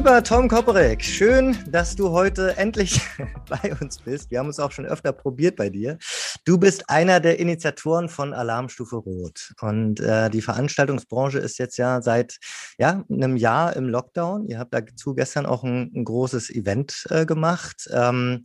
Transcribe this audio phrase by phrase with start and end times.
[0.00, 3.02] Lieber Tom Koperek, schön, dass du heute endlich
[3.50, 4.30] bei uns bist.
[4.30, 5.98] Wir haben uns auch schon öfter probiert bei dir.
[6.46, 9.52] Du bist einer der Initiatoren von Alarmstufe Rot.
[9.60, 12.38] Und äh, die Veranstaltungsbranche ist jetzt ja seit
[12.78, 14.46] ja, einem Jahr im Lockdown.
[14.46, 17.86] Ihr habt dazu gestern auch ein, ein großes Event äh, gemacht.
[17.92, 18.42] Ähm,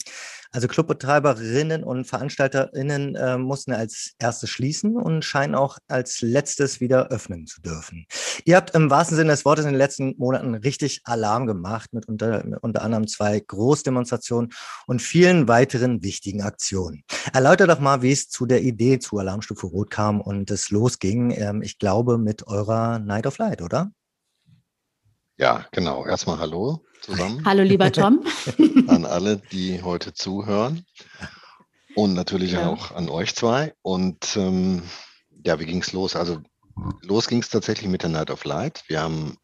[0.56, 7.10] also Clubbetreiberinnen und VeranstalterInnen äh, mussten als erstes schließen und scheinen auch als letztes wieder
[7.10, 8.06] öffnen zu dürfen.
[8.46, 12.08] Ihr habt im wahrsten Sinne des Wortes in den letzten Monaten richtig Alarm gemacht mit
[12.08, 14.52] unter, mit unter anderem zwei Großdemonstrationen
[14.88, 17.04] und vielen weiteren wichtigen Aktionen.
[17.34, 21.32] Erläutert doch mal, wie es zu der Idee zu Alarmstufe Rot kam und es losging.
[21.32, 23.92] Ähm, ich glaube, mit eurer Night of Light, oder?
[25.38, 26.06] Ja, genau.
[26.06, 27.44] Erstmal Hallo zusammen.
[27.44, 28.26] Hallo, lieber Tom.
[28.88, 30.86] an alle, die heute zuhören.
[31.94, 32.70] Und natürlich ja.
[32.70, 33.74] auch an euch zwei.
[33.82, 34.82] Und ähm,
[35.46, 36.16] ja, wie ging es los?
[36.16, 36.42] Also
[37.02, 38.84] los ging es tatsächlich mit der Night of Light.
[38.88, 39.36] Wir haben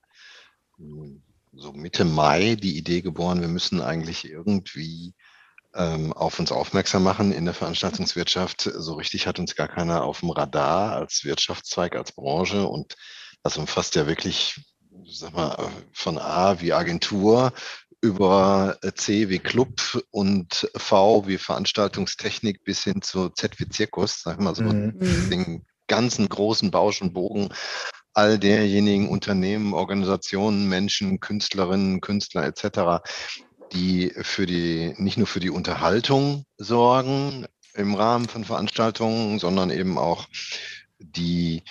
[0.77, 5.13] hm, so Mitte Mai die Idee geboren, wir müssen eigentlich irgendwie
[5.75, 8.61] ähm, auf uns aufmerksam machen in der Veranstaltungswirtschaft.
[8.61, 12.65] So richtig hat uns gar keiner auf dem Radar als Wirtschaftszweig, als Branche.
[12.65, 12.95] Und
[13.43, 14.55] das umfasst ja wirklich
[15.19, 17.53] sag mal, von A wie Agentur
[18.01, 24.39] über C wie Club und V wie Veranstaltungstechnik bis hin zu Z wie Zirkus, sag
[24.39, 25.29] mal so, mhm.
[25.29, 27.49] den ganzen großen Bausch und Bogen
[28.13, 33.03] all derjenigen Unternehmen, Organisationen, Menschen, Künstlerinnen, Künstler etc.,
[33.71, 39.97] die für die, nicht nur für die Unterhaltung sorgen im Rahmen von Veranstaltungen, sondern eben
[39.97, 40.27] auch
[40.99, 41.63] die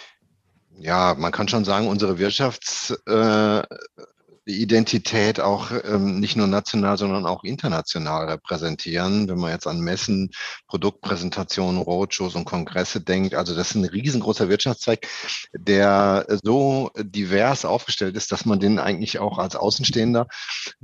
[0.80, 3.62] ja, man kann schon sagen, unsere Wirtschafts- äh,
[4.52, 9.28] Identität auch ähm, nicht nur national, sondern auch international repräsentieren.
[9.28, 10.30] Wenn man jetzt an Messen,
[10.66, 15.06] Produktpräsentationen, Roadshows und Kongresse denkt, also das ist ein riesengroßer Wirtschaftszweig,
[15.52, 20.26] der so divers aufgestellt ist, dass man den eigentlich auch als Außenstehender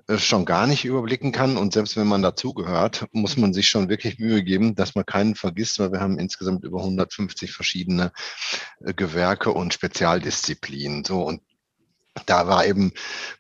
[0.07, 1.57] äh, schon gar nicht überblicken kann.
[1.57, 5.35] Und selbst wenn man dazugehört, muss man sich schon wirklich Mühe geben, dass man keinen
[5.35, 8.13] vergisst, weil wir haben insgesamt über 150 verschiedene
[8.85, 11.05] äh, Gewerke und Spezialdisziplinen.
[11.05, 11.41] So und
[12.25, 12.93] da war eben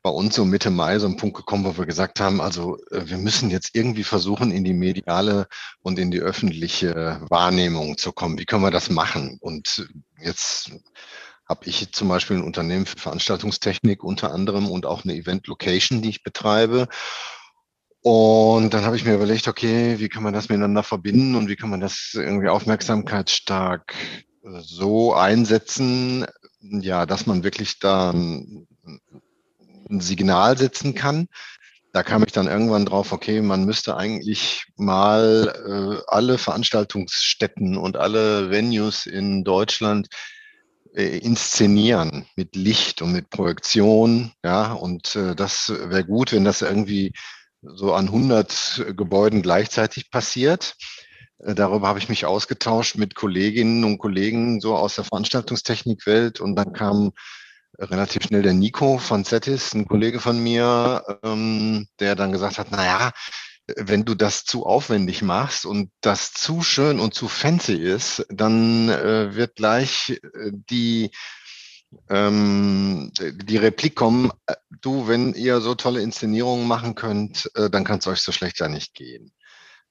[0.02, 3.08] bei uns so Mitte Mai so ein Punkt gekommen, wo wir gesagt haben, also äh,
[3.08, 5.48] wir müssen jetzt irgendwie versuchen, in die mediale
[5.80, 8.38] und in die öffentliche Wahrnehmung zu kommen.
[8.38, 9.38] Wie können wir das machen?
[9.40, 9.88] Und
[10.20, 10.70] jetzt
[11.48, 16.02] habe ich zum Beispiel ein Unternehmen für Veranstaltungstechnik unter anderem und auch eine Event Location,
[16.02, 16.88] die ich betreibe.
[18.02, 21.56] Und dann habe ich mir überlegt, okay, wie kann man das miteinander verbinden und wie
[21.56, 23.94] kann man das irgendwie aufmerksamkeitsstark
[24.44, 26.24] äh, so einsetzen,
[26.70, 28.66] ja, dass man wirklich da ein,
[29.88, 31.28] ein Signal setzen kann.
[31.92, 37.96] Da kam ich dann irgendwann drauf, okay, man müsste eigentlich mal äh, alle Veranstaltungsstätten und
[37.96, 40.08] alle Venues in Deutschland
[40.94, 44.32] äh, inszenieren mit Licht und mit Projektion.
[44.44, 47.12] Ja, und äh, das wäre gut, wenn das irgendwie
[47.62, 50.76] so an 100 Gebäuden gleichzeitig passiert.
[51.38, 56.40] Äh, darüber habe ich mich ausgetauscht mit Kolleginnen und Kollegen so aus der Veranstaltungstechnikwelt.
[56.40, 57.12] Und dann kam
[57.78, 62.70] relativ schnell der Nico von Zetis, ein Kollege von mir, ähm, der dann gesagt hat,
[62.70, 63.12] naja,
[63.76, 68.88] wenn du das zu aufwendig machst und das zu schön und zu fancy ist, dann
[68.88, 71.10] äh, wird gleich äh, die
[72.08, 77.84] ähm, die Replik kommen, äh, du, wenn ihr so tolle Inszenierungen machen könnt, äh, dann
[77.84, 79.32] kann es euch so schlecht ja nicht gehen.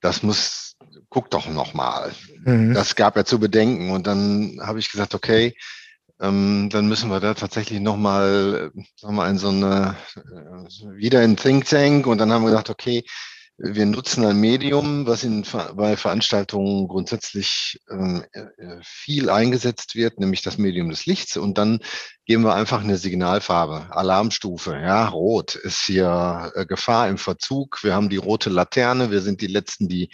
[0.01, 0.64] Das muss,
[1.09, 2.13] guck doch nochmal.
[2.43, 2.73] Mhm.
[2.73, 3.91] Das gab ja zu bedenken.
[3.91, 5.55] Und dann habe ich gesagt, okay,
[6.21, 11.23] ähm, dann müssen wir da tatsächlich nochmal, sagen wir mal, in so eine, äh, wieder
[11.23, 12.07] in Think Tank.
[12.07, 13.03] Und dann haben wir gesagt, okay,
[13.57, 15.45] wir nutzen ein Medium, was in,
[15.75, 18.43] bei Veranstaltungen grundsätzlich ähm, äh,
[18.81, 21.37] viel eingesetzt wird, nämlich das Medium des Lichts.
[21.37, 21.79] Und dann
[22.25, 24.73] geben wir einfach eine Signalfarbe, Alarmstufe.
[24.73, 27.81] Ja, rot ist hier äh, Gefahr im Verzug.
[27.83, 29.09] Wir haben die rote Laterne.
[29.09, 30.09] Wir sind die Letzten, die äh,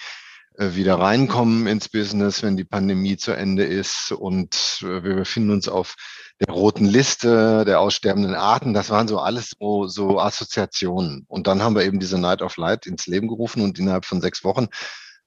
[0.62, 4.12] wieder reinkommen ins Business, wenn die Pandemie zu Ende ist.
[4.12, 5.96] Und äh, wir befinden uns auf
[6.40, 8.74] der roten Liste der aussterbenden Arten.
[8.74, 11.26] Das waren so alles so, so Assoziationen.
[11.28, 14.22] Und dann haben wir eben diese Night of Light ins Leben gerufen und innerhalb von
[14.22, 14.68] sechs Wochen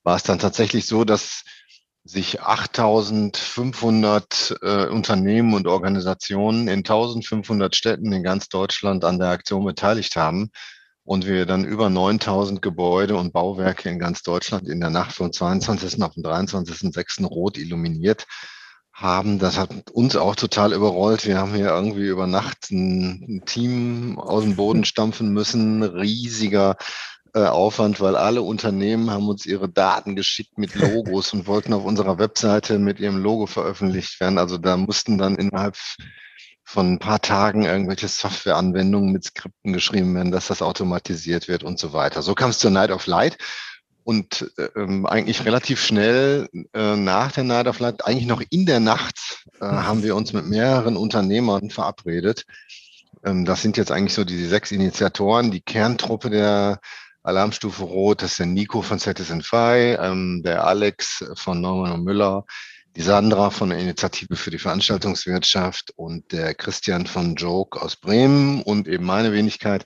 [0.03, 1.45] war es dann tatsächlich so, dass
[2.05, 9.65] sich 8500 äh, Unternehmen und Organisationen in 1500 Städten in ganz Deutschland an der Aktion
[9.65, 10.51] beteiligt haben
[11.05, 15.33] und wir dann über 9000 Gebäude und Bauwerke in ganz Deutschland in der Nacht vom
[15.33, 16.03] 22.
[16.03, 17.27] auf den 23.06.
[17.27, 18.27] rot illuminiert
[18.93, 19.39] haben.
[19.39, 21.27] Das hat uns auch total überrollt.
[21.27, 25.83] Wir haben hier irgendwie über Nacht ein, Team aus dem Boden stampfen müssen.
[25.83, 26.77] Riesiger
[27.35, 31.85] äh, Aufwand, weil alle Unternehmen haben uns ihre Daten geschickt mit Logos und wollten auf
[31.85, 34.39] unserer Webseite mit ihrem Logo veröffentlicht werden.
[34.39, 35.77] Also da mussten dann innerhalb
[36.65, 41.79] von ein paar Tagen irgendwelche Softwareanwendungen mit Skripten geschrieben werden, dass das automatisiert wird und
[41.79, 42.23] so weiter.
[42.23, 43.39] So kam es zur Night of Light.
[44.03, 48.81] Und ähm, eigentlich relativ schnell äh, nach der Night of Light, eigentlich noch in der
[48.81, 52.45] Nacht, äh, haben wir uns mit mehreren Unternehmern verabredet.
[53.25, 56.81] Ähm, das sind jetzt eigentlich so die, sechs Initiatoren, die Kerntruppe der
[57.23, 62.05] Alarmstufe Rot, das ist der Nico von Citizen Fi, ähm, der Alex von Norman und
[62.05, 62.45] Müller,
[62.97, 68.63] die Sandra von der Initiative für die Veranstaltungswirtschaft und der Christian von Joke aus Bremen
[68.63, 69.85] und eben meine Wenigkeit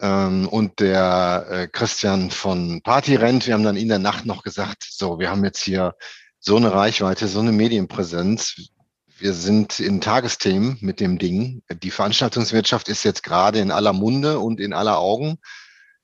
[0.00, 3.46] ähm, und der äh, Christian von Partyrent.
[3.46, 5.94] Wir haben dann in der Nacht noch gesagt, so, wir haben jetzt hier
[6.40, 8.70] so eine Reichweite, so eine Medienpräsenz.
[9.18, 11.62] Wir sind in Tagesthemen mit dem Ding.
[11.82, 15.38] Die Veranstaltungswirtschaft ist jetzt gerade in aller Munde und in aller Augen.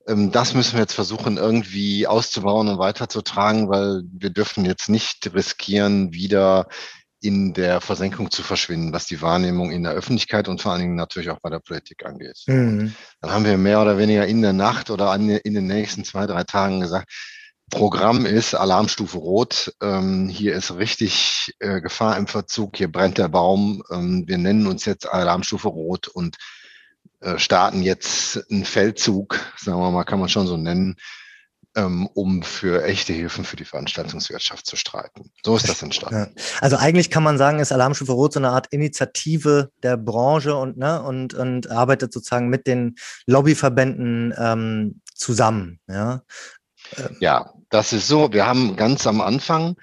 [0.07, 5.33] Ähm, das müssen wir jetzt versuchen, irgendwie auszubauen und weiterzutragen, weil wir dürfen jetzt nicht
[5.35, 6.69] riskieren, wieder
[7.21, 10.95] in der Versenkung zu verschwinden, was die Wahrnehmung in der Öffentlichkeit und vor allen Dingen
[10.95, 12.43] natürlich auch bei der Politik angeht.
[12.47, 12.95] Mhm.
[13.23, 16.45] Dann haben wir mehr oder weniger in der Nacht oder in den nächsten zwei, drei
[16.45, 17.11] Tagen gesagt,
[17.71, 19.75] Programm ist Alarmstufe Rot.
[19.83, 22.77] Ähm, hier ist richtig äh, Gefahr im Verzug.
[22.77, 23.83] Hier brennt der Baum.
[23.91, 26.37] Ähm, wir nennen uns jetzt Alarmstufe Rot und
[27.37, 30.97] starten jetzt einen Feldzug, sagen wir mal, kann man schon so nennen,
[31.77, 35.31] ähm, um für echte Hilfen für die Veranstaltungswirtschaft zu streiten.
[35.45, 36.33] So ist das entstanden.
[36.37, 36.43] Ja.
[36.61, 40.77] Also eigentlich kann man sagen, ist Alarmstufe Rot so eine Art Initiative der Branche und,
[40.77, 42.95] ne, und, und arbeitet sozusagen mit den
[43.27, 45.81] Lobbyverbänden ähm, zusammen.
[45.89, 46.23] Ja?
[47.21, 48.33] ja, das ist so.
[48.33, 49.77] Wir haben ganz am Anfang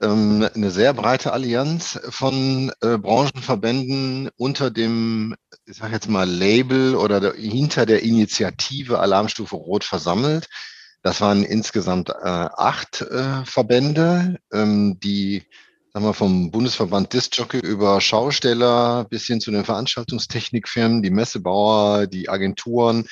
[0.00, 5.34] ähm, eine sehr breite Allianz von äh, Branchenverbänden unter dem,
[5.66, 10.48] ich sage jetzt mal, Label oder der, hinter der Initiative Alarmstufe Rot versammelt.
[11.02, 15.44] Das waren insgesamt äh, acht äh, Verbände, ähm, die
[15.92, 22.28] sagen wir, vom Bundesverband Discjockey über Schausteller bis hin zu den Veranstaltungstechnikfirmen, die Messebauer, die
[22.28, 23.06] Agenturen,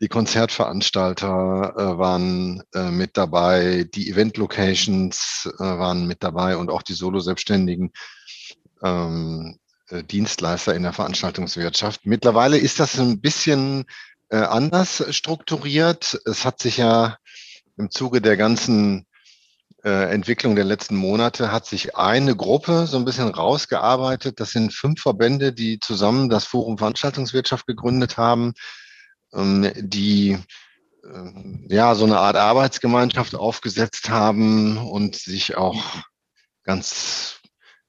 [0.00, 6.82] die Konzertveranstalter äh, waren äh, mit dabei, die Event-Locations äh, waren mit dabei und auch
[6.82, 7.92] die Solo-Selbstständigen
[8.82, 9.58] ähm,
[9.88, 12.06] äh, Dienstleister in der Veranstaltungswirtschaft.
[12.06, 13.84] Mittlerweile ist das ein bisschen
[14.30, 16.18] äh, anders strukturiert.
[16.24, 17.18] Es hat sich ja
[17.76, 19.06] im Zuge der ganzen
[19.84, 24.40] äh, Entwicklung der letzten Monate hat sich eine Gruppe so ein bisschen rausgearbeitet.
[24.40, 28.54] Das sind fünf Verbände, die zusammen das Forum Veranstaltungswirtschaft gegründet haben
[29.32, 30.38] die
[31.04, 35.82] ähm, ja so eine Art Arbeitsgemeinschaft aufgesetzt haben und sich auch
[36.64, 37.40] ganz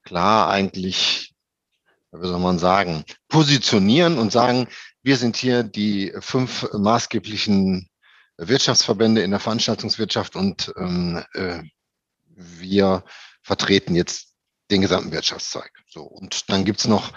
[0.04, 1.34] klar eigentlich,
[2.12, 4.68] wie soll man sagen, positionieren und sagen,
[5.04, 7.90] wir sind hier die fünf maßgeblichen
[8.38, 11.62] Wirtschaftsverbände in der Veranstaltungswirtschaft und ähm, äh,
[12.36, 13.04] wir
[13.44, 14.34] vertreten jetzt
[14.72, 15.72] den gesamten Wirtschaftszweig.
[15.88, 17.12] So, und dann gibt's noch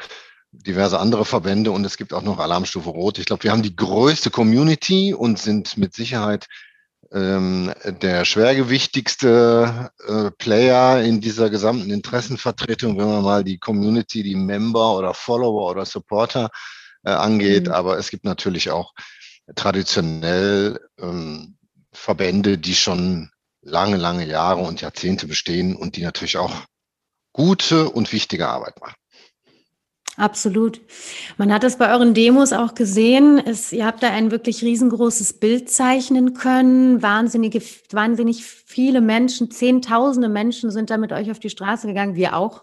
[0.62, 3.18] diverse andere Verbände und es gibt auch noch Alarmstufe Rot.
[3.18, 6.46] Ich glaube, wir haben die größte Community und sind mit Sicherheit
[7.12, 14.34] ähm, der schwergewichtigste äh, Player in dieser gesamten Interessenvertretung, wenn man mal die Community, die
[14.34, 16.50] Member oder Follower oder Supporter
[17.05, 17.69] äh, angeht.
[17.69, 17.72] Mhm.
[17.72, 18.93] Aber es gibt natürlich auch
[19.55, 21.56] traditionell ähm,
[21.93, 23.31] Verbände, die schon
[23.62, 26.52] lange, lange Jahre und Jahrzehnte bestehen und die natürlich auch
[27.32, 28.94] gute und wichtige Arbeit machen.
[30.16, 30.80] Absolut.
[31.38, 33.42] Man hat es bei euren Demos auch gesehen.
[33.44, 37.02] Es, ihr habt da ein wirklich riesengroßes Bild zeichnen können.
[37.02, 42.14] Wahnsinnige, wahnsinnig viele Menschen, zehntausende Menschen sind da mit euch auf die Straße gegangen.
[42.14, 42.62] Wir auch.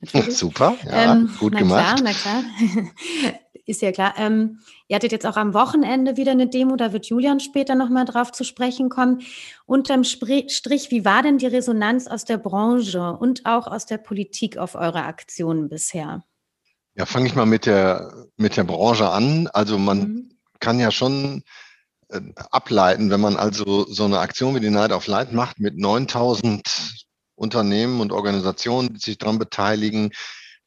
[0.00, 0.36] Natürlich.
[0.36, 1.96] Super, ja, ähm, gut na gemacht.
[1.96, 2.44] Klar, na klar.
[3.66, 4.14] Ist ja klar.
[4.18, 8.04] Ähm, ihr hattet jetzt auch am Wochenende wieder eine Demo, da wird Julian später nochmal
[8.04, 9.22] drauf zu sprechen kommen.
[9.64, 14.58] Unterm Strich, wie war denn die Resonanz aus der Branche und auch aus der Politik
[14.58, 16.22] auf eure Aktionen bisher?
[16.96, 19.48] Ja, fange ich mal mit der, mit der Branche an.
[19.48, 20.30] Also man mhm.
[20.60, 21.42] kann ja schon
[22.08, 22.20] äh,
[22.50, 27.04] ableiten, wenn man also so eine Aktion wie die Night of Light macht mit 9000
[27.34, 30.10] Unternehmen und Organisationen, die sich daran beteiligen.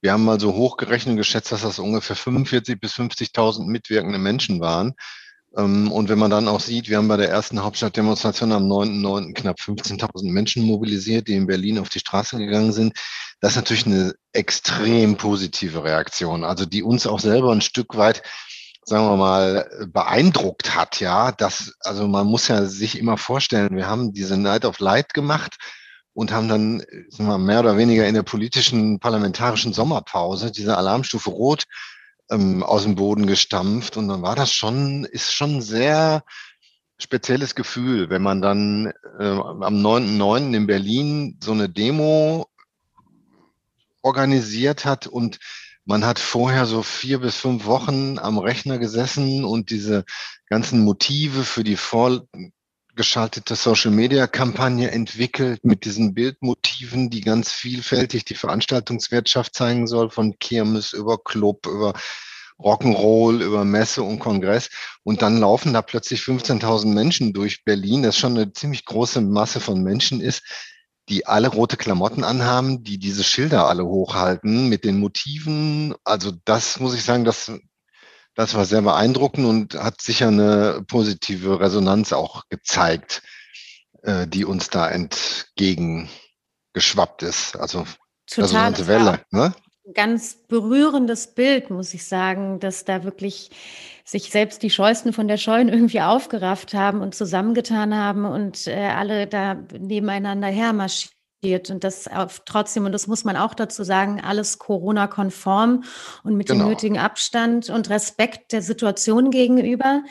[0.01, 4.93] Wir haben mal so hochgerechnet geschätzt, dass das ungefähr 45 bis 50.000 mitwirkende Menschen waren.
[5.55, 9.33] Ähm, und wenn man dann auch sieht, wir haben bei der ersten Hauptstadtdemonstration am 9.9.
[9.33, 12.93] knapp 15.000 Menschen mobilisiert, die in Berlin auf die Straße gegangen sind.
[13.39, 18.23] Das ist natürlich eine extrem positive Reaktion, also die uns auch selber ein Stück weit
[18.87, 23.85] sagen wir mal, beeindruckt hat, ja, das, also man muss ja sich immer vorstellen, wir
[23.85, 25.57] haben diese Night of Light gemacht
[26.13, 31.29] und haben dann sagen wir, mehr oder weniger in der politischen parlamentarischen Sommerpause diese Alarmstufe
[31.29, 31.65] Rot
[32.29, 33.97] ähm, aus dem Boden gestampft.
[33.97, 36.23] Und dann war das schon, ist schon sehr
[36.97, 40.55] spezielles Gefühl, wenn man dann äh, am 9.9.
[40.55, 42.47] in Berlin so eine Demo
[44.01, 45.39] organisiert hat und
[45.85, 50.03] man hat vorher so vier bis fünf Wochen am Rechner gesessen und diese
[50.47, 51.77] ganzen Motive für die
[52.97, 60.93] vorgeschaltete Social-Media-Kampagne entwickelt mit diesen Bildmotiven, die ganz vielfältig die Veranstaltungswirtschaft zeigen soll, von Kirmes
[60.93, 61.93] über Club, über
[62.57, 64.69] Rock'n'Roll, über Messe und Kongress.
[65.03, 69.59] Und dann laufen da plötzlich 15.000 Menschen durch Berlin, das schon eine ziemlich große Masse
[69.59, 70.41] von Menschen ist
[71.09, 75.95] die alle rote Klamotten anhaben, die diese Schilder alle hochhalten mit den Motiven.
[76.03, 77.49] Also das muss ich sagen, das,
[78.37, 83.23] das war sehr beeindruckend und hat sicher eine positive Resonanz auch gezeigt,
[84.03, 87.57] äh, die uns da entgegengeschwappt ist.
[87.57, 87.85] Also
[88.27, 89.21] Total, Resonante Welle.
[89.31, 89.55] Ne?
[89.95, 93.49] Ganz berührendes Bild, muss ich sagen, dass da wirklich
[94.05, 98.89] sich selbst die Scheusten von der Scheuen irgendwie aufgerafft haben und zusammengetan haben und äh,
[98.89, 100.49] alle da nebeneinander
[101.43, 101.69] hermarschiert.
[101.69, 105.83] Und das auf, trotzdem, und das muss man auch dazu sagen, alles Corona-konform
[106.23, 106.65] und mit genau.
[106.65, 110.03] dem nötigen Abstand und Respekt der Situation gegenüber.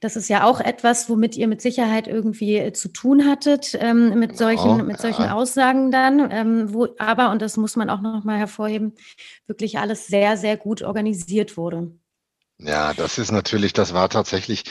[0.00, 4.18] Das ist ja auch etwas, womit ihr mit Sicherheit irgendwie äh, zu tun hattet, ähm,
[4.18, 6.30] mit, genau, solchen, mit solchen Aussagen dann.
[6.30, 8.94] Ähm, wo, aber, und das muss man auch noch mal hervorheben,
[9.46, 11.92] wirklich alles sehr, sehr gut organisiert wurde.
[12.58, 14.64] Ja, das ist natürlich, das war tatsächlich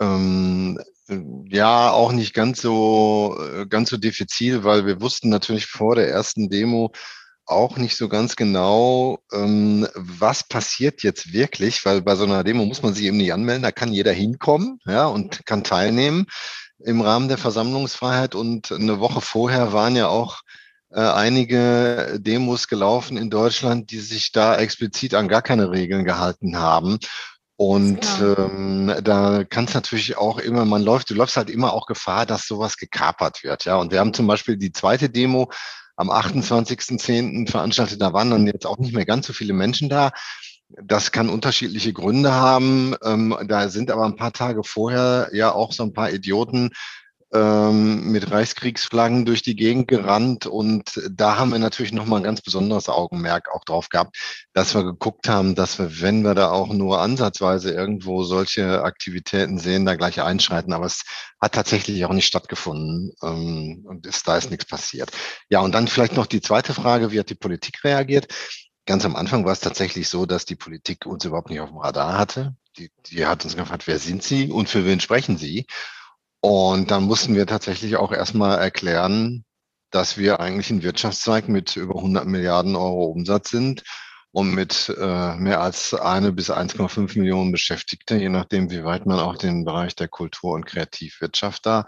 [0.00, 0.78] ähm,
[1.48, 6.08] ja auch nicht ganz so äh, ganz so diffizil, weil wir wussten natürlich vor der
[6.08, 6.92] ersten Demo
[7.46, 12.64] auch nicht so ganz genau, ähm, was passiert jetzt wirklich, weil bei so einer Demo
[12.66, 16.26] muss man sich eben nicht anmelden, da kann jeder hinkommen, ja, und kann teilnehmen
[16.78, 18.34] im Rahmen der Versammlungsfreiheit.
[18.34, 20.42] Und eine Woche vorher waren ja auch
[20.90, 26.58] äh, einige Demos gelaufen in Deutschland, die sich da explizit an gar keine Regeln gehalten
[26.58, 26.98] haben.
[27.60, 31.86] Und ähm, da kann es natürlich auch immer, man läuft, du läufst halt immer auch
[31.86, 33.64] Gefahr, dass sowas gekapert wird.
[33.64, 35.50] Ja, und wir haben zum Beispiel die zweite Demo
[35.96, 37.50] am 28.10.
[37.50, 40.12] veranstaltet, da waren dann jetzt auch nicht mehr ganz so viele Menschen da.
[40.68, 42.94] Das kann unterschiedliche Gründe haben.
[43.02, 46.70] Ähm, da sind aber ein paar Tage vorher ja auch so ein paar Idioten
[47.32, 52.40] ähm, mit Reichskriegsflaggen durch die Gegend gerannt und da haben wir natürlich nochmal ein ganz
[52.40, 54.16] besonderes Augenmerk auch drauf gehabt,
[54.54, 59.58] dass wir geguckt haben, dass wir, wenn wir da auch nur ansatzweise irgendwo solche Aktivitäten
[59.58, 60.72] sehen, da gleich einschreiten.
[60.72, 61.02] Aber es
[61.40, 65.10] hat tatsächlich auch nicht stattgefunden ähm, und ist, da ist nichts passiert.
[65.50, 68.32] Ja, und dann vielleicht noch die zweite Frage, wie hat die Politik reagiert?
[68.86, 71.78] Ganz am Anfang war es tatsächlich so, dass die Politik uns überhaupt nicht auf dem
[71.78, 72.56] Radar hatte.
[72.78, 75.66] Die, die hat uns gefragt, wer sind Sie und für wen sprechen Sie?
[76.40, 79.44] Und dann mussten wir tatsächlich auch erstmal erklären,
[79.90, 83.82] dass wir eigentlich ein Wirtschaftszweig mit über 100 Milliarden Euro Umsatz sind
[84.32, 89.18] und mit äh, mehr als eine bis 1,5 Millionen Beschäftigte, je nachdem, wie weit man
[89.18, 91.86] auch den Bereich der Kultur- und Kreativwirtschaft da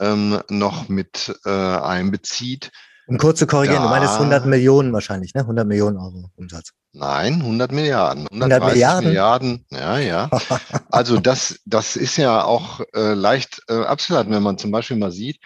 [0.00, 2.70] ähm, noch mit äh, einbezieht.
[3.08, 5.40] Um kurz zu korrigieren, da, du meinst 100 Millionen wahrscheinlich, ne?
[5.40, 6.72] 100 Millionen Euro Umsatz.
[6.92, 8.28] Nein, 100 Milliarden.
[8.28, 9.08] 100 Milliarden?
[9.08, 9.66] Milliarden.
[9.70, 10.30] Ja, ja.
[10.90, 15.10] Also das, das ist ja auch äh, leicht äh, abzuleiten, wenn man zum Beispiel mal
[15.10, 15.40] sieht,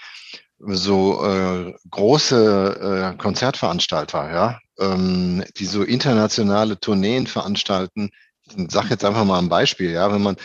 [0.59, 8.11] so äh, große äh, Konzertveranstalter, ja, ähm, die so internationale Tourneen veranstalten.
[8.57, 10.37] Ich sage jetzt einfach mal ein Beispiel, ja, wenn man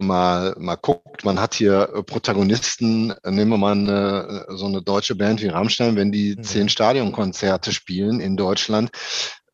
[0.00, 5.42] mal, mal guckt, man hat hier Protagonisten, nehmen wir mal eine, so eine deutsche Band
[5.42, 6.42] wie Rammstein, wenn die mhm.
[6.42, 8.90] zehn Stadionkonzerte spielen in Deutschland,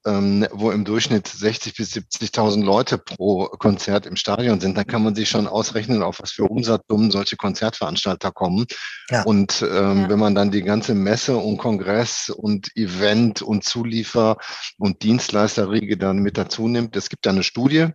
[0.06, 5.02] ähm, wo im Durchschnitt 60 bis 70.000 Leute pro Konzert im Stadion sind, dann kann
[5.02, 8.66] man sich schon ausrechnen, auf was für Umsatzsummen solche Konzertveranstalter kommen.
[9.10, 9.24] Ja.
[9.24, 10.08] Und ähm, ja.
[10.08, 14.36] wenn man dann die ganze Messe und Kongress und Event und Zuliefer
[14.78, 17.88] und Dienstleisterriege dann mit dazu nimmt, es gibt da eine Studie,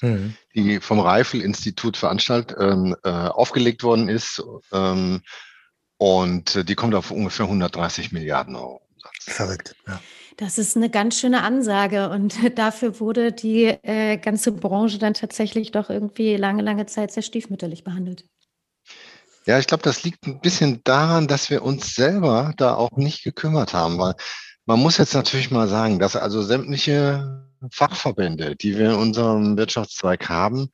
[0.00, 0.34] mhm.
[0.54, 4.42] die vom Reifel-Institut veranstaltet, ähm, äh, aufgelegt worden ist.
[4.72, 5.22] Ähm,
[5.98, 8.80] und die kommt auf ungefähr 130 Milliarden Euro.
[9.20, 10.00] Verrückt, ja.
[10.38, 15.72] Das ist eine ganz schöne Ansage und dafür wurde die äh, ganze Branche dann tatsächlich
[15.72, 18.24] doch irgendwie lange, lange Zeit sehr stiefmütterlich behandelt.
[19.46, 23.24] Ja, ich glaube, das liegt ein bisschen daran, dass wir uns selber da auch nicht
[23.24, 24.14] gekümmert haben, weil
[24.68, 30.28] man muss jetzt natürlich mal sagen, dass also sämtliche Fachverbände, die wir in unserem Wirtschaftszweig
[30.28, 30.68] haben,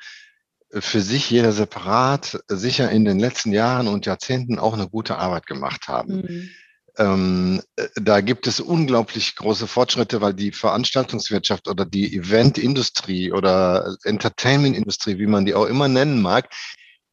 [0.71, 5.47] für sich jeder separat sicher in den letzten Jahren und Jahrzehnten auch eine gute Arbeit
[5.47, 6.17] gemacht haben.
[6.17, 6.51] Mhm.
[6.99, 13.97] Ähm, äh, da gibt es unglaublich große Fortschritte, weil die Veranstaltungswirtschaft oder die Eventindustrie oder
[14.03, 16.49] Entertainmentindustrie, wie man die auch immer nennen mag,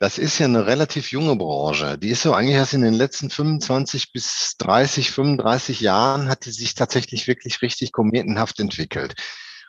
[0.01, 1.99] das ist ja eine relativ junge Branche.
[1.99, 6.51] Die ist so eigentlich erst in den letzten 25 bis 30, 35 Jahren hat die
[6.51, 9.13] sich tatsächlich wirklich richtig kometenhaft entwickelt.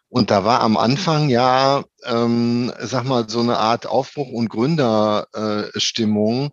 [0.09, 6.53] Und da war am Anfang ja, ähm, sag mal, so eine Art Aufbruch und Gründerstimmung,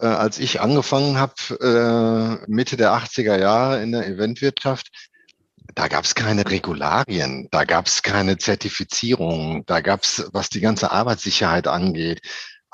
[0.00, 4.90] äh, als ich angefangen habe, äh, Mitte der 80er Jahre in der Eventwirtschaft.
[5.74, 10.60] Da gab es keine Regularien, da gab es keine Zertifizierung, da gab es, was die
[10.60, 12.20] ganze Arbeitssicherheit angeht,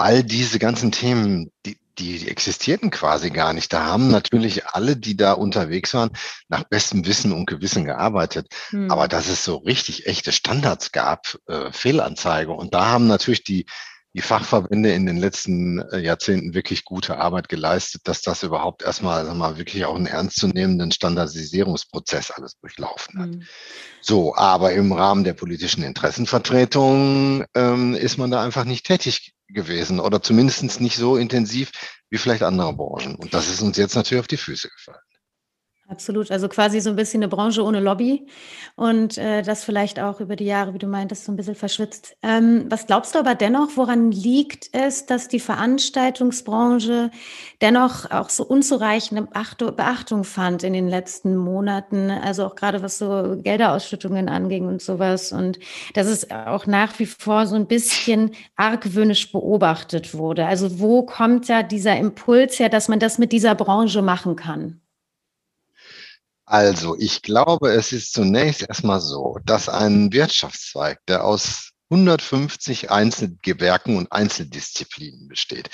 [0.00, 3.70] all diese ganzen Themen, die, die existierten quasi gar nicht.
[3.72, 6.10] Da haben natürlich alle, die da unterwegs waren,
[6.48, 8.48] nach bestem Wissen und Gewissen gearbeitet.
[8.70, 8.90] Hm.
[8.90, 12.52] Aber dass es so richtig echte Standards gab, äh, Fehlanzeige.
[12.52, 13.66] Und da haben natürlich die,
[14.12, 19.20] die Fachverbände in den letzten äh, Jahrzehnten wirklich gute Arbeit geleistet, dass das überhaupt erstmal
[19.20, 23.30] also mal wirklich auch einen ernstzunehmenden Standardisierungsprozess alles durchlaufen hat.
[23.30, 23.42] Mhm.
[24.00, 30.00] So, aber im Rahmen der politischen Interessenvertretung ähm, ist man da einfach nicht tätig gewesen
[30.00, 31.70] oder zumindest nicht so intensiv
[32.08, 33.14] wie vielleicht andere Branchen.
[33.14, 35.00] Und das ist uns jetzt natürlich auf die Füße gefallen.
[35.90, 38.24] Absolut, also quasi so ein bisschen eine Branche ohne Lobby
[38.76, 42.16] und äh, das vielleicht auch über die Jahre, wie du meintest, so ein bisschen verschwitzt.
[42.22, 47.10] Ähm, was glaubst du aber dennoch, woran liegt es, dass die Veranstaltungsbranche
[47.60, 49.22] dennoch auch so unzureichende
[49.72, 55.32] Beachtung fand in den letzten Monaten, also auch gerade was so Gelderausschüttungen anging und sowas
[55.32, 55.58] und
[55.94, 60.46] dass es auch nach wie vor so ein bisschen argwöhnisch beobachtet wurde.
[60.46, 64.80] Also wo kommt da dieser Impuls her, dass man das mit dieser Branche machen kann?
[66.50, 73.96] Also, ich glaube, es ist zunächst erstmal so, dass ein Wirtschaftszweig, der aus 150 Einzelgewerken
[73.96, 75.70] und Einzeldisziplinen besteht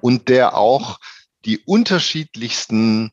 [0.00, 0.98] und der auch
[1.44, 3.10] die unterschiedlichsten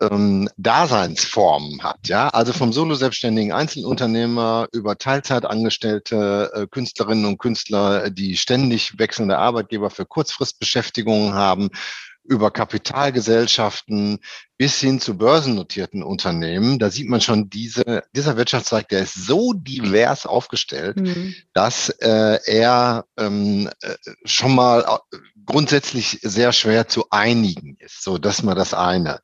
[0.00, 8.36] ähm, Daseinsformen hat, ja, also vom Solo-selbstständigen Einzelunternehmer über Teilzeitangestellte äh, Künstlerinnen und Künstler, die
[8.36, 11.70] ständig wechselnde Arbeitgeber für Kurzfristbeschäftigungen haben,
[12.24, 14.18] über Kapitalgesellschaften
[14.56, 19.52] bis hin zu börsennotierten Unternehmen, da sieht man schon, diese, dieser Wirtschaftszweig, der ist so
[19.52, 21.34] divers aufgestellt, mhm.
[21.52, 28.02] dass äh, er ähm, äh, schon mal äh, grundsätzlich sehr schwer zu einigen ist.
[28.02, 29.20] So, das ist mal das eine.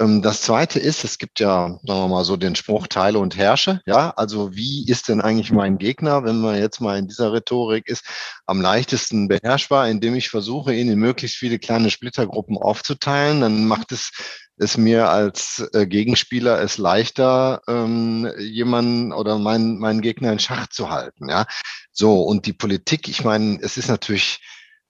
[0.00, 3.36] Ähm, das zweite ist, es gibt ja, sagen wir mal so, den Spruch Teile und
[3.36, 3.80] Herrsche.
[3.86, 7.88] Ja, also wie ist denn eigentlich mein Gegner, wenn man jetzt mal in dieser Rhetorik
[7.88, 8.04] ist,
[8.46, 13.40] am leichtesten beherrschbar, indem ich versuche, ihn in möglichst viele kleine Splittergruppen aufzuteilen.
[13.40, 14.10] Dann macht es
[14.56, 20.68] es mir als äh, Gegenspieler es leichter, ähm, jemanden oder meinen, meinen Gegner in Schach
[20.68, 21.28] zu halten.
[21.28, 21.46] Ja,
[21.92, 23.08] so und die Politik.
[23.08, 24.40] Ich meine, es ist natürlich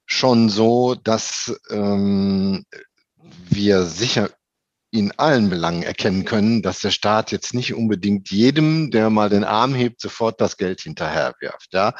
[0.07, 2.67] schon so, dass ähm,
[3.49, 4.31] wir sicher
[4.94, 9.42] in allen Belangen erkennen können, dass der Staat jetzt nicht unbedingt jedem, der mal den
[9.42, 11.72] Arm hebt, sofort das Geld hinterher wirft.
[11.72, 11.94] Ja,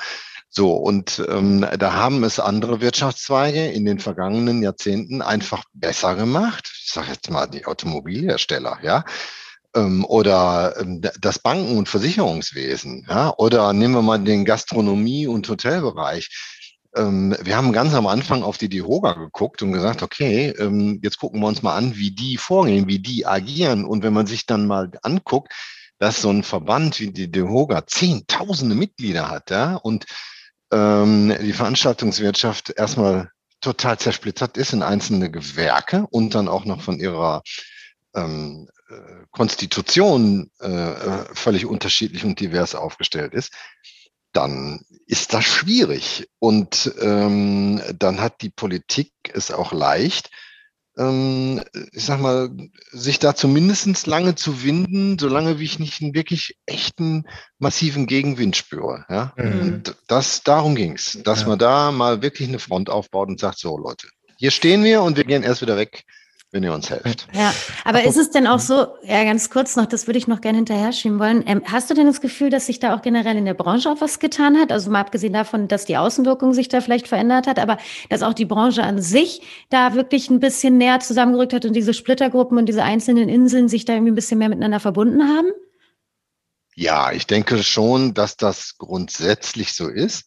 [0.49, 6.71] so und ähm, da haben es andere Wirtschaftszweige in den vergangenen Jahrzehnten einfach besser gemacht.
[6.85, 9.05] Ich sage jetzt mal die Automobilhersteller, ja
[9.75, 15.49] ähm, oder ähm, das Banken- und Versicherungswesen, ja, oder nehmen wir mal den Gastronomie- und
[15.49, 16.31] Hotelbereich
[16.95, 21.19] ähm, wir haben ganz am Anfang auf die DEHOGA geguckt und gesagt, okay, ähm, jetzt
[21.19, 23.85] gucken wir uns mal an, wie die vorgehen, wie die agieren.
[23.85, 25.53] Und wenn man sich dann mal anguckt,
[25.99, 30.07] dass so ein Verband wie die DEHOGA zehntausende Mitglieder hat, ja, und
[30.73, 33.31] ähm, die Veranstaltungswirtschaft erstmal
[33.61, 37.43] total zersplittert ist in einzelne Gewerke und dann auch noch von ihrer
[38.15, 43.53] ähm, äh, Konstitution äh, äh, völlig unterschiedlich und divers aufgestellt ist,
[44.35, 46.29] dann ist das schwierig.
[46.39, 50.31] Und ähm, dann hat die Politik es auch leicht,
[50.97, 51.61] ähm,
[51.93, 52.51] ich sag mal,
[52.91, 57.25] sich da zumindest lange zu winden, solange wie ich nicht einen wirklich echten,
[57.59, 59.05] massiven Gegenwind spüre.
[59.09, 59.33] Ja?
[59.37, 59.61] Mhm.
[59.61, 61.49] Und das, darum ging's, dass ja.
[61.49, 65.17] man da mal wirklich eine Front aufbaut und sagt, so Leute, hier stehen wir und
[65.17, 66.05] wir gehen erst wieder weg,
[66.55, 67.27] wenn ihr uns helft.
[67.33, 67.53] Ja,
[67.85, 70.59] aber ist es denn auch so, ja, ganz kurz noch, das würde ich noch gerne
[70.59, 71.43] hinterher schieben wollen.
[71.49, 74.01] Ähm, hast du denn das Gefühl, dass sich da auch generell in der Branche auch
[74.01, 74.71] was getan hat?
[74.71, 77.77] Also mal abgesehen davon, dass die Außenwirkung sich da vielleicht verändert hat, aber
[78.09, 81.93] dass auch die Branche an sich da wirklich ein bisschen näher zusammengerückt hat und diese
[81.93, 85.49] Splittergruppen und diese einzelnen Inseln sich da irgendwie ein bisschen mehr miteinander verbunden haben?
[86.77, 90.27] Ja, ich denke schon, dass das grundsätzlich so ist,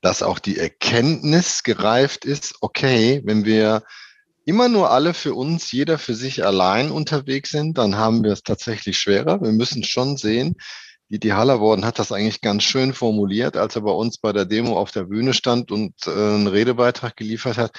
[0.00, 3.82] dass auch die Erkenntnis gereift ist, okay, wenn wir
[4.50, 8.42] immer nur alle für uns, jeder für sich allein unterwegs sind, dann haben wir es
[8.42, 9.40] tatsächlich schwerer.
[9.40, 10.56] Wir müssen schon sehen,
[11.08, 14.76] Didi Hallervorden hat das eigentlich ganz schön formuliert, als er bei uns bei der Demo
[14.76, 17.70] auf der Bühne stand und äh, einen Redebeitrag geliefert hat.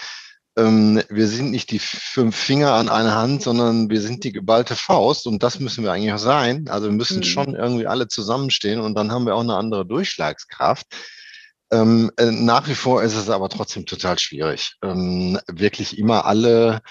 [0.56, 4.78] Ähm, wir sind nicht die fünf Finger an einer Hand, sondern wir sind die geballte
[4.78, 6.70] Faust und das müssen wir eigentlich auch sein.
[6.70, 7.24] Also wir müssen mhm.
[7.24, 10.88] schon irgendwie alle zusammenstehen und dann haben wir auch eine andere Durchschlagskraft.
[11.72, 16.82] Ähm, äh, nach wie vor ist es aber trotzdem total schwierig, ähm, wirklich immer alle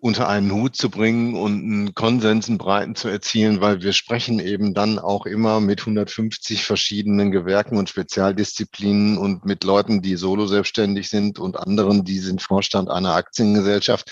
[0.00, 4.38] unter einen Hut zu bringen und einen Konsens in Breiten zu erzielen, weil wir sprechen
[4.38, 10.46] eben dann auch immer mit 150 verschiedenen Gewerken und Spezialdisziplinen und mit Leuten, die solo
[10.46, 14.08] selbstständig sind und anderen, die sind Vorstand einer Aktiengesellschaft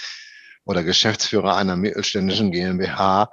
[0.64, 3.30] oder Geschäftsführer einer mittelständischen GmbH.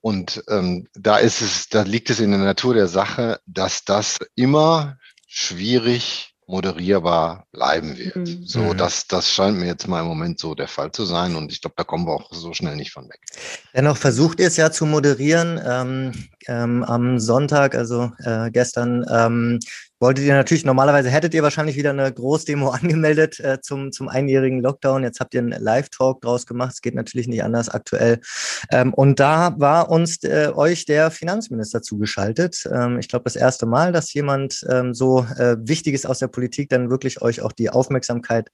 [0.00, 4.18] Und ähm, da ist es, da liegt es in der Natur der Sache, dass das
[4.36, 8.16] immer schwierig moderierbar bleiben wird.
[8.16, 8.44] Mhm.
[8.44, 8.76] So, mhm.
[8.76, 11.60] das, das scheint mir jetzt mal im Moment so der Fall zu sein und ich
[11.60, 13.20] glaube, da kommen wir auch so schnell nicht von weg.
[13.74, 15.60] Dennoch versucht ihr es ja zu moderieren.
[15.64, 16.12] Ähm,
[16.46, 19.58] ähm, am Sonntag, also äh, gestern, ähm,
[19.98, 24.60] wolltet ihr natürlich, normalerweise hättet ihr wahrscheinlich wieder eine Großdemo angemeldet äh, zum, zum einjährigen
[24.60, 25.02] Lockdown.
[25.02, 26.74] Jetzt habt ihr einen Live-Talk draus gemacht.
[26.74, 28.20] Es geht natürlich nicht anders aktuell.
[28.70, 32.68] Ähm, und da war uns äh, euch der Finanzminister zugeschaltet.
[32.72, 36.68] Ähm, ich glaube, das erste Mal, dass jemand ähm, so äh, Wichtiges aus der Politik
[36.68, 38.50] dann wirklich euch auch die Aufmerksamkeit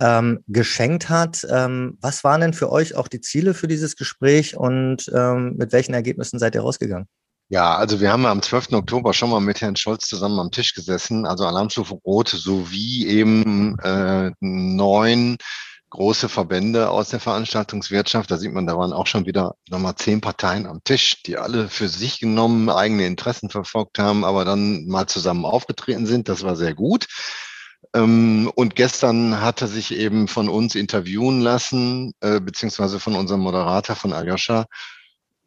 [0.00, 1.46] ähm, geschenkt hat.
[1.50, 5.72] Ähm, was waren denn für euch auch die Ziele für dieses Gespräch und ähm, mit
[5.72, 7.06] welchen Ergebnissen seid ihr rausgegangen?
[7.48, 8.72] Ja, also wir haben am 12.
[8.72, 13.78] Oktober schon mal mit Herrn Scholz zusammen am Tisch gesessen, also Alarmstufe Rot sowie eben
[13.78, 15.36] äh, neun
[15.90, 18.30] große Verbände aus der Veranstaltungswirtschaft.
[18.32, 21.68] Da sieht man, da waren auch schon wieder nochmal zehn Parteien am Tisch, die alle
[21.68, 26.28] für sich genommen eigene Interessen verfolgt haben, aber dann mal zusammen aufgetreten sind.
[26.28, 27.06] Das war sehr gut.
[27.94, 33.94] Ähm, und gestern hatte sich eben von uns interviewen lassen, äh, beziehungsweise von unserem Moderator,
[33.94, 34.66] von Aljoscha,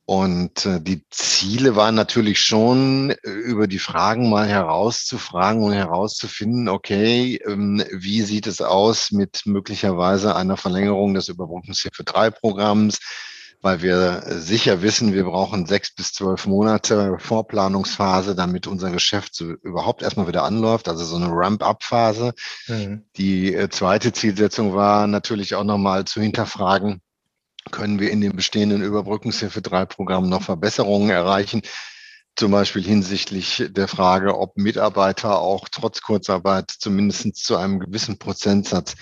[0.10, 6.68] und äh, die Ziele waren natürlich schon, äh, über die Fragen mal herauszufragen und herauszufinden,
[6.68, 12.98] okay, ähm, wie sieht es aus mit möglicherweise einer Verlängerung des Überbrückungshilfe 3 Programms,
[13.62, 19.52] weil wir sicher wissen, wir brauchen sechs bis zwölf Monate Vorplanungsphase, damit unser Geschäft so
[19.62, 22.34] überhaupt erstmal wieder anläuft, also so eine Ramp-up-Phase.
[22.68, 23.06] Mhm.
[23.16, 27.04] Die äh, zweite Zielsetzung war natürlich auch nochmal zu hinterfragen,
[27.72, 31.62] können wir in den bestehenden Überbrückungshilfe 3 Programmen noch Verbesserungen erreichen.
[32.36, 38.96] Zum Beispiel hinsichtlich der Frage, ob Mitarbeiter auch trotz Kurzarbeit zumindest zu einem gewissen Prozentsatz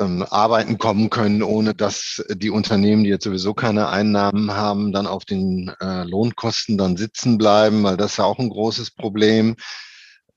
[0.00, 5.06] ähm, arbeiten kommen können, ohne dass die Unternehmen, die jetzt sowieso keine Einnahmen haben, dann
[5.06, 9.56] auf den äh, Lohnkosten dann sitzen bleiben, weil das ist ja auch ein großes Problem.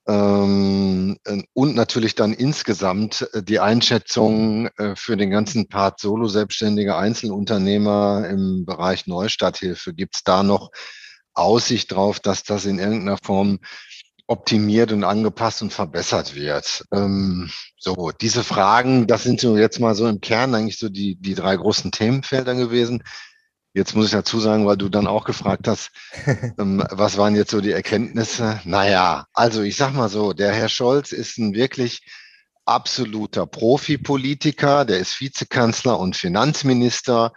[0.06, 6.98] Ähm, äh, und natürlich dann insgesamt äh, die Einschätzung äh, für den ganzen Part Solo-Selbstständige
[6.98, 9.94] Einzelunternehmer im Bereich Neustarthilfe.
[9.94, 10.72] Gibt es da noch
[11.34, 13.60] Aussicht drauf, dass das in irgendeiner Form
[14.28, 16.84] optimiert und angepasst und verbessert wird?
[16.92, 21.16] Ähm, so, diese Fragen, das sind so jetzt mal so im Kern eigentlich so die,
[21.16, 23.04] die drei großen Themenfelder gewesen.
[23.74, 25.92] Jetzt muss ich dazu sagen, weil du dann auch gefragt hast,
[26.60, 28.62] ähm, was waren jetzt so die Erkenntnisse?
[28.66, 32.06] Naja, also ich sag mal so, der Herr Scholz ist ein wirklich
[32.66, 37.34] absoluter Profipolitiker, der ist Vizekanzler und Finanzminister,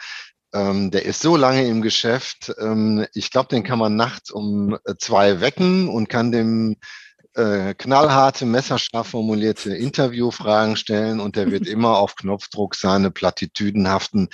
[0.53, 2.53] ähm, der ist so lange im Geschäft.
[2.59, 6.77] Ähm, ich glaube, den kann man nachts um äh, zwei wecken und kann dem
[7.35, 14.29] äh, knallharte, messerscharf formulierte Interviewfragen stellen und der wird immer auf Knopfdruck seine platitüdenhaften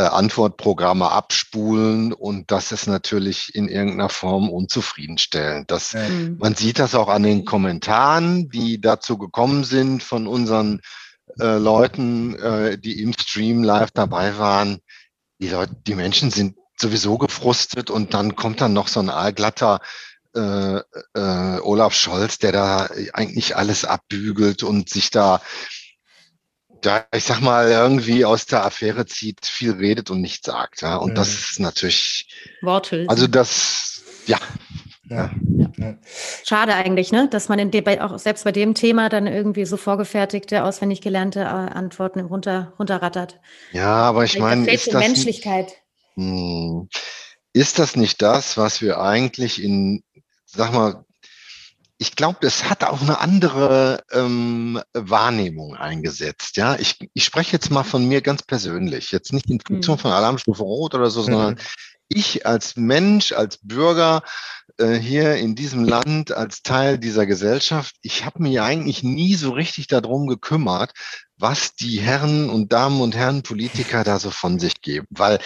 [0.00, 5.70] äh, Antwortprogramme abspulen und das ist natürlich in irgendeiner Form unzufriedenstellend.
[5.70, 6.38] Das, mhm.
[6.38, 10.80] Man sieht das auch an den Kommentaren, die dazu gekommen sind von unseren
[11.38, 14.78] äh, Leuten, äh, die im Stream live dabei waren.
[15.38, 19.80] Die, Leute, die Menschen sind sowieso gefrustet und dann kommt dann noch so ein allglatter
[20.34, 25.42] äh, äh, Olaf Scholz, der da eigentlich alles abbügelt und sich da
[26.84, 30.82] ja, ich sag mal, irgendwie aus der Affäre zieht, viel redet und nichts sagt.
[30.82, 30.96] Ja.
[30.96, 31.14] Und mhm.
[31.16, 32.28] das ist natürlich.
[32.62, 33.08] Worthülsen.
[33.08, 34.38] Also das, ja.
[35.08, 35.30] Ja.
[35.76, 35.94] ja.
[36.44, 37.28] Schade eigentlich, ne?
[37.28, 41.40] dass man in dem, auch selbst bei dem Thema dann irgendwie so vorgefertigte, auswendig gelernte
[41.40, 43.40] äh, Antworten runter, runterrattert.
[43.72, 45.72] Ja, aber ich meine, ist das Menschlichkeit.
[46.14, 46.88] Hm,
[47.52, 50.04] ist das nicht das, was wir eigentlich in,
[50.46, 51.04] sag mal,
[52.00, 56.56] ich glaube, es hat auch eine andere ähm, Wahrnehmung eingesetzt.
[56.56, 60.00] Ja, ich, ich spreche jetzt mal von mir ganz persönlich, jetzt nicht in Funktion mhm.
[60.00, 61.26] von Alarmstufe Rot oder so, mhm.
[61.26, 61.60] sondern
[62.08, 64.22] ich als Mensch, als Bürger
[64.78, 69.50] äh, hier in diesem Land, als Teil dieser Gesellschaft, ich habe mir eigentlich nie so
[69.50, 70.92] richtig darum gekümmert,
[71.36, 75.38] was die Herren und Damen und Herren Politiker da so von sich geben, weil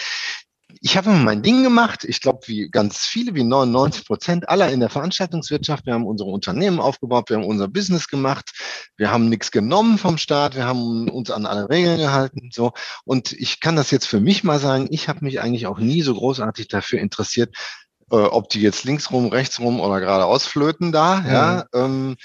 [0.81, 2.03] ich habe mein Ding gemacht.
[2.03, 5.85] Ich glaube, wie ganz viele, wie 99 Prozent aller in der Veranstaltungswirtschaft.
[5.85, 8.51] Wir haben unsere Unternehmen aufgebaut, wir haben unser Business gemacht,
[8.97, 12.49] wir haben nichts genommen vom Staat, wir haben uns an alle Regeln gehalten.
[12.53, 12.73] So
[13.05, 14.87] und ich kann das jetzt für mich mal sagen.
[14.89, 17.55] Ich habe mich eigentlich auch nie so großartig dafür interessiert,
[18.11, 21.21] äh, ob die jetzt links rum, rechts rum oder geradeaus flöten da.
[21.21, 21.27] Mhm.
[21.27, 22.15] Ja, ähm,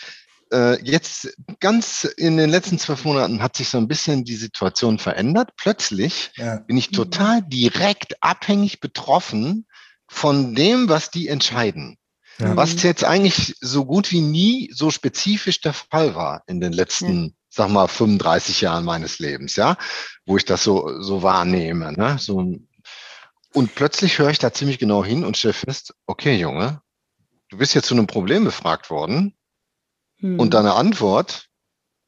[0.52, 4.98] äh, jetzt ganz in den letzten zwölf Monaten hat sich so ein bisschen die Situation
[4.98, 5.50] verändert.
[5.56, 6.56] Plötzlich ja.
[6.58, 9.66] bin ich total direkt abhängig betroffen
[10.08, 11.96] von dem, was die entscheiden.
[12.38, 12.56] Ja.
[12.56, 17.24] Was jetzt eigentlich so gut wie nie so spezifisch der Fall war in den letzten,
[17.24, 17.30] ja.
[17.50, 19.76] sag mal, 35 Jahren meines Lebens, ja,
[20.24, 21.92] wo ich das so, so wahrnehme.
[21.92, 22.16] Ne?
[22.18, 22.56] So,
[23.52, 26.80] und plötzlich höre ich da ziemlich genau hin und stelle fest, okay, Junge,
[27.50, 29.34] du bist jetzt zu einem Problem befragt worden
[30.20, 30.38] hm.
[30.38, 31.46] Und deine Antwort,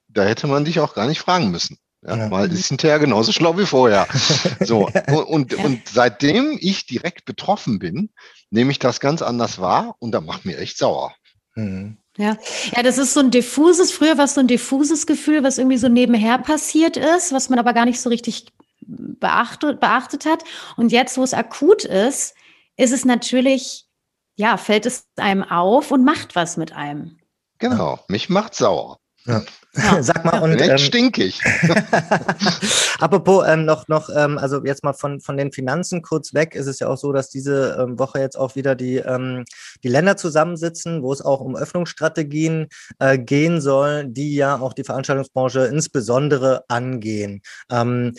[0.09, 1.79] da hätte man dich auch gar nicht fragen müssen.
[2.03, 2.31] Ja, ja.
[2.31, 4.07] Weil ist hinterher genauso schlau wie vorher.
[4.61, 4.89] So.
[5.29, 8.11] Und, und seitdem ich direkt betroffen bin,
[8.51, 11.15] nehme ich das ganz anders wahr und da macht mir echt sauer.
[11.55, 11.97] Mhm.
[12.19, 12.37] Ja.
[12.77, 15.79] ja, das ist so ein diffuses, früher war es so ein diffuses Gefühl, was irgendwie
[15.79, 20.45] so nebenher passiert ist, was man aber gar nicht so richtig beachtet, beachtet hat.
[20.77, 22.35] Und jetzt, wo es akut ist,
[22.77, 23.87] ist es natürlich,
[24.37, 27.17] ja, fällt es einem auf und macht was mit einem.
[27.63, 28.99] Genau, mich macht sauer.
[29.25, 29.41] Ja.
[29.75, 30.03] Ja.
[30.03, 31.41] Sag mal, und ähm, stinkig.
[32.99, 36.67] apropos ähm, noch, noch ähm, also jetzt mal von, von den Finanzen kurz weg, ist
[36.67, 39.45] es ja auch so, dass diese ähm, Woche jetzt auch wieder die, ähm,
[39.85, 42.67] die Länder zusammensitzen, wo es auch um Öffnungsstrategien
[42.99, 47.43] äh, gehen soll, die ja auch die Veranstaltungsbranche insbesondere angehen.
[47.71, 48.15] Ähm,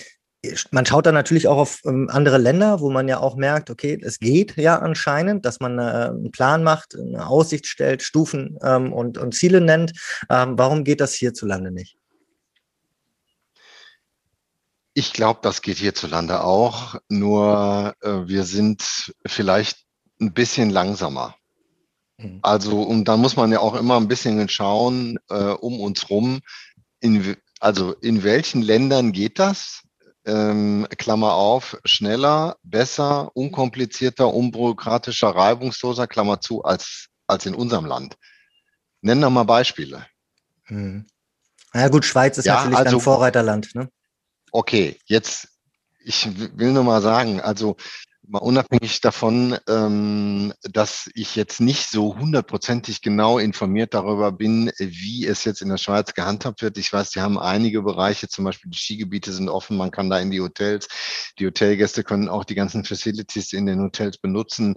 [0.72, 3.98] man schaut dann natürlich auch auf ähm, andere Länder, wo man ja auch merkt, okay,
[4.02, 8.92] es geht ja anscheinend, dass man äh, einen Plan macht, eine Aussicht stellt, Stufen ähm,
[8.92, 9.94] und, und Ziele nennt.
[10.30, 11.98] Ähm, warum geht das hierzulande nicht?
[14.94, 19.86] Ich glaube, das geht hierzulande auch, nur äh, wir sind vielleicht
[20.20, 21.36] ein bisschen langsamer.
[22.18, 22.40] Mhm.
[22.42, 26.42] Also, und da muss man ja auch immer ein bisschen schauen äh, um uns rum,
[27.00, 29.84] in, also in welchen Ländern geht das?
[30.26, 38.18] Ähm, Klammer auf, schneller, besser, unkomplizierter, unbürokratischer, reibungsloser, Klammer zu, als, als in unserem Land.
[39.02, 40.06] Nennen wir mal Beispiele.
[40.64, 41.06] Hm.
[41.74, 43.76] Na gut, Schweiz ist ja, natürlich also, ein Vorreiterland.
[43.76, 43.90] Ne?
[44.52, 45.50] Okay, jetzt,
[46.06, 47.76] ich will nur mal sagen, also
[48.28, 55.26] mal unabhängig davon, ähm, dass ich jetzt nicht so hundertprozentig genau informiert darüber bin, wie
[55.26, 56.78] es jetzt in der Schweiz gehandhabt wird.
[56.78, 60.20] Ich weiß, die haben einige Bereiche, zum Beispiel die Skigebiete sind offen, man kann da
[60.20, 60.88] in die Hotels,
[61.40, 64.76] die Hotelgäste können auch die ganzen Facilities in den Hotels benutzen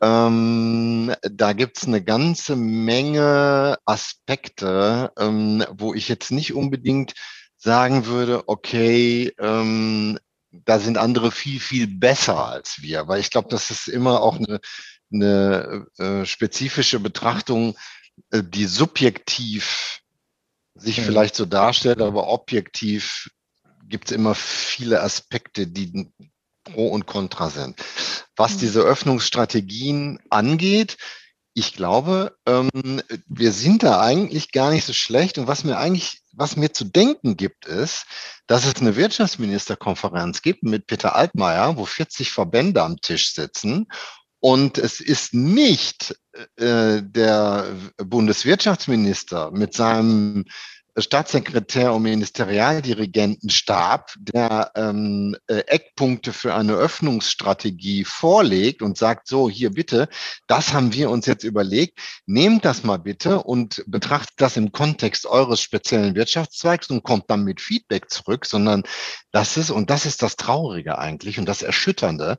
[0.00, 7.14] Ähm, da gibt's eine ganze Menge Aspekte, ähm, wo ich jetzt nicht unbedingt
[7.56, 10.18] sagen würde, okay, ähm,
[10.50, 13.08] da sind andere viel, viel besser als wir.
[13.08, 14.60] Weil ich glaube, das ist immer auch eine,
[15.12, 17.74] eine äh, spezifische Betrachtung,
[18.30, 20.03] äh, die subjektiv
[20.74, 21.04] sich mhm.
[21.04, 23.30] vielleicht so darstellt, aber objektiv
[23.88, 26.10] gibt es immer viele Aspekte, die
[26.64, 27.78] pro und contra sind.
[28.36, 28.58] Was mhm.
[28.60, 30.96] diese Öffnungsstrategien angeht,
[31.56, 35.38] ich glaube, ähm, wir sind da eigentlich gar nicht so schlecht.
[35.38, 38.06] Und was mir eigentlich, was mir zu denken gibt, ist,
[38.48, 43.86] dass es eine Wirtschaftsministerkonferenz gibt mit Peter Altmaier, wo 40 Verbände am Tisch sitzen
[44.44, 46.14] und es ist nicht
[46.56, 47.64] äh, der
[47.96, 50.44] Bundeswirtschaftsminister mit seinem
[50.98, 59.70] Staatssekretär und Ministerialdirigentenstab, der ähm, äh, Eckpunkte für eine Öffnungsstrategie vorlegt und sagt, so, hier
[59.70, 60.10] bitte,
[60.46, 65.24] das haben wir uns jetzt überlegt, nehmt das mal bitte und betrachtet das im Kontext
[65.24, 68.82] eures speziellen Wirtschaftszweigs und kommt dann mit Feedback zurück, sondern
[69.32, 72.36] das ist, und das ist das Traurige eigentlich und das Erschütternde,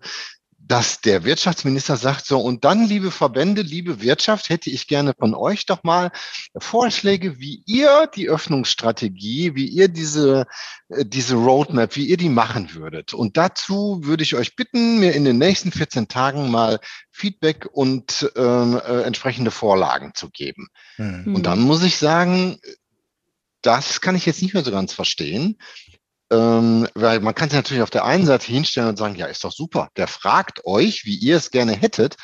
[0.67, 5.35] dass der Wirtschaftsminister sagt, so, und dann, liebe Verbände, liebe Wirtschaft, hätte ich gerne von
[5.35, 6.11] euch doch mal
[6.57, 10.47] Vorschläge, wie ihr die Öffnungsstrategie, wie ihr diese,
[10.89, 13.13] äh, diese Roadmap, wie ihr die machen würdet.
[13.13, 16.79] Und dazu würde ich euch bitten, mir in den nächsten 14 Tagen mal
[17.11, 20.69] Feedback und ähm, äh, entsprechende Vorlagen zu geben.
[20.97, 21.35] Mhm.
[21.35, 22.59] Und dann muss ich sagen,
[23.61, 25.57] das kann ich jetzt nicht mehr so ganz verstehen,
[26.31, 29.43] ähm, weil man kann sich natürlich auf der einen Seite hinstellen und sagen, ja, ist
[29.43, 32.15] doch super, der fragt euch, wie ihr es gerne hättet.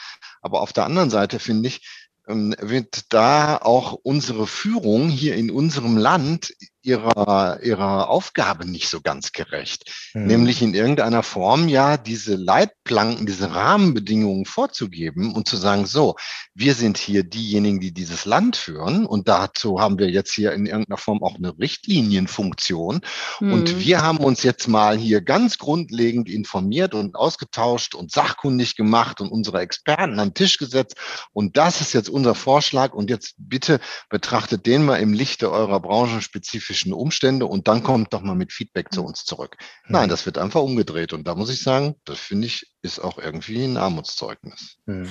[0.42, 1.88] Aber auf der anderen Seite finde ich,
[2.28, 9.02] ähm, wird da auch unsere Führung hier in unserem Land ihrer, ihrer Aufgabe nicht so
[9.02, 10.12] ganz gerecht.
[10.14, 10.26] Mhm.
[10.26, 16.16] Nämlich in irgendeiner Form ja diese Leitplanken, diese Rahmenbedingungen vorzugeben und zu sagen, so,
[16.56, 20.66] wir sind hier diejenigen, die dieses Land führen und dazu haben wir jetzt hier in
[20.66, 23.02] irgendeiner Form auch eine Richtlinienfunktion
[23.40, 23.54] mhm.
[23.54, 29.22] und wir haben uns jetzt mal hier ganz grundlegend informiert und ausgetauscht und sachkundig gemacht
[29.22, 30.96] und unsere Experten an den Tisch gesetzt
[31.32, 35.80] und das ist jetzt unser Vorschlag und jetzt bitte betrachtet den mal im Lichte eurer
[35.80, 39.08] branchenspezifischen spezifischen Umstände und dann kommt doch mal mit Feedback zu mhm.
[39.08, 39.58] uns zurück.
[39.88, 41.14] Nein, das wird einfach umgedreht.
[41.14, 44.78] Und da muss ich sagen, das finde ich, ist auch irgendwie ein Armutszeugnis.
[44.86, 45.10] Mhm.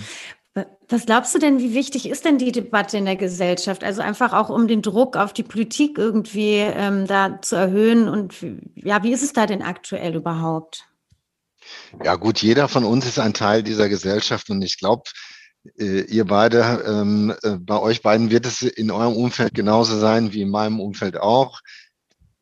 [0.88, 3.84] Was glaubst du denn, wie wichtig ist denn die Debatte in der Gesellschaft?
[3.84, 8.08] Also einfach auch um den Druck auf die Politik irgendwie ähm, da zu erhöhen.
[8.08, 8.34] Und
[8.74, 10.86] ja, wie ist es da denn aktuell überhaupt?
[12.02, 15.04] Ja gut, jeder von uns ist ein Teil dieser Gesellschaft und ich glaube,
[15.76, 20.42] ihr beide, ähm, äh, bei euch beiden wird es in eurem Umfeld genauso sein wie
[20.42, 21.60] in meinem Umfeld auch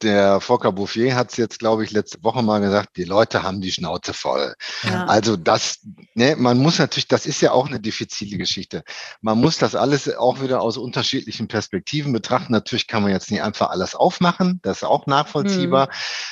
[0.02, 3.60] der Volker Bouffier hat es jetzt, glaube ich, letzte Woche mal gesagt, die Leute haben
[3.60, 4.54] die Schnauze voll.
[4.84, 5.06] Ja.
[5.06, 5.80] Also das,
[6.14, 8.82] ne, man muss natürlich, das ist ja auch eine diffizile Geschichte.
[9.20, 12.52] Man muss das alles auch wieder aus unterschiedlichen Perspektiven betrachten.
[12.52, 15.88] Natürlich kann man jetzt nicht einfach alles aufmachen, das ist auch nachvollziehbar.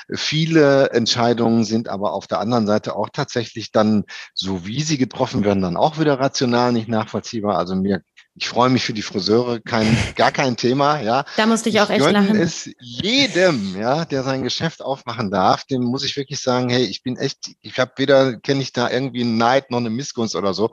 [0.08, 0.16] Hm.
[0.16, 5.44] Viele Entscheidungen sind aber auf der anderen Seite auch tatsächlich dann, so wie sie getroffen
[5.44, 7.58] werden, dann auch wieder rational nicht nachvollziehbar.
[7.58, 8.02] Also mir
[8.38, 11.24] ich freue mich für die Friseure, kein, gar kein Thema, ja.
[11.36, 12.36] Da musste ich auch ich echt lachen.
[12.36, 17.02] es jedem, ja, der sein Geschäft aufmachen darf, dem muss ich wirklich sagen, hey, ich
[17.02, 20.52] bin echt, ich habe weder, kenne ich da irgendwie einen Neid noch eine Missgunst oder
[20.52, 20.70] so,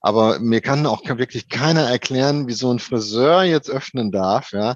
[0.00, 4.74] aber mir kann auch wirklich keiner erklären, wie so ein Friseur jetzt öffnen darf, ja.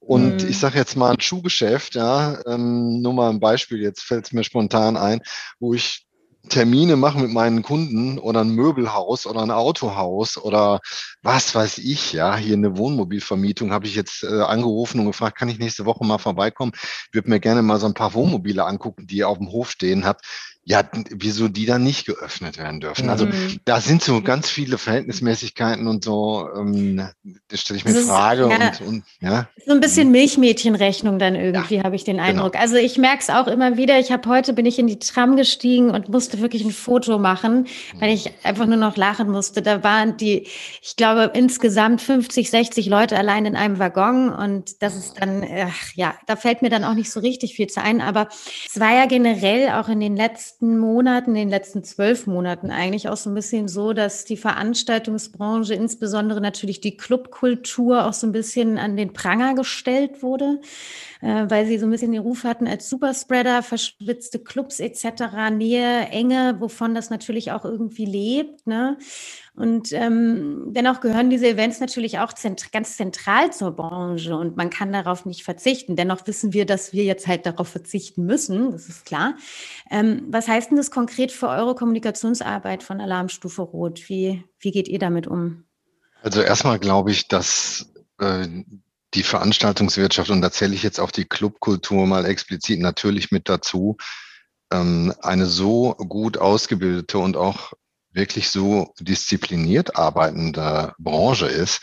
[0.00, 0.48] Und mhm.
[0.48, 4.32] ich sage jetzt mal ein Schuhgeschäft, ja, ähm, nur mal ein Beispiel, jetzt fällt es
[4.32, 5.20] mir spontan ein,
[5.60, 6.07] wo ich
[6.48, 10.80] Termine mache mit meinen Kunden oder ein Möbelhaus oder ein Autohaus oder
[11.22, 15.48] was weiß ich, ja, hier eine Wohnmobilvermietung habe ich jetzt äh, angerufen und gefragt, kann
[15.48, 16.72] ich nächste Woche mal vorbeikommen?
[17.12, 20.04] Würde mir gerne mal so ein paar Wohnmobile angucken, die ihr auf dem Hof stehen
[20.04, 20.24] habt
[20.68, 23.08] ja, wieso die dann nicht geöffnet werden dürfen.
[23.08, 23.58] Also mhm.
[23.64, 27.08] da sind so ganz viele Verhältnismäßigkeiten und so, ähm,
[27.48, 29.48] das stelle ich mir Frage ist, ja, und, und, ja.
[29.64, 32.18] So ein bisschen Milchmädchenrechnung dann irgendwie, ja, habe ich den.
[32.20, 32.52] Eindruck.
[32.52, 32.62] Genau.
[32.62, 33.98] Also ich merke es auch immer wieder.
[33.98, 37.66] Ich habe heute bin ich in die Tram gestiegen und musste wirklich ein Foto machen,
[37.98, 39.62] weil ich einfach nur noch lachen musste.
[39.62, 40.46] Da waren die,
[40.82, 45.94] ich glaube, insgesamt 50, 60 Leute allein in einem Waggon und das ist dann, ach,
[45.94, 48.02] ja, da fällt mir dann auch nicht so richtig viel zu ein.
[48.02, 48.28] Aber
[48.68, 52.72] es war ja generell auch in den letzten letzten Monaten, in den letzten zwölf Monaten
[52.72, 58.26] eigentlich auch so ein bisschen so, dass die Veranstaltungsbranche, insbesondere natürlich die Clubkultur, auch so
[58.26, 60.60] ein bisschen an den Pranger gestellt wurde,
[61.20, 66.06] äh, weil sie so ein bisschen den Ruf hatten als Superspreader, verschwitzte Clubs etc., Nähe,
[66.08, 68.66] Enge, wovon das natürlich auch irgendwie lebt.
[68.66, 68.98] Ne?
[69.54, 74.70] Und ähm, dennoch gehören diese Events natürlich auch zent ganz zentral zur Branche und man
[74.70, 75.96] kann darauf nicht verzichten.
[75.96, 79.34] Dennoch wissen wir, dass wir jetzt halt darauf verzichten müssen, das ist klar.
[79.90, 84.08] Ähm, was heißt denn das konkret für eure Kommunikationsarbeit von Alarmstufe Rot?
[84.08, 85.64] Wie, wie geht ihr damit um?
[86.22, 88.46] Also erstmal glaube ich, dass äh,
[89.14, 93.96] die Veranstaltungswirtschaft, und da zähle ich jetzt auch die Clubkultur mal explizit natürlich mit dazu,
[94.70, 97.72] ähm, eine so gut ausgebildete und auch
[98.10, 101.80] wirklich so diszipliniert arbeitende Branche ist,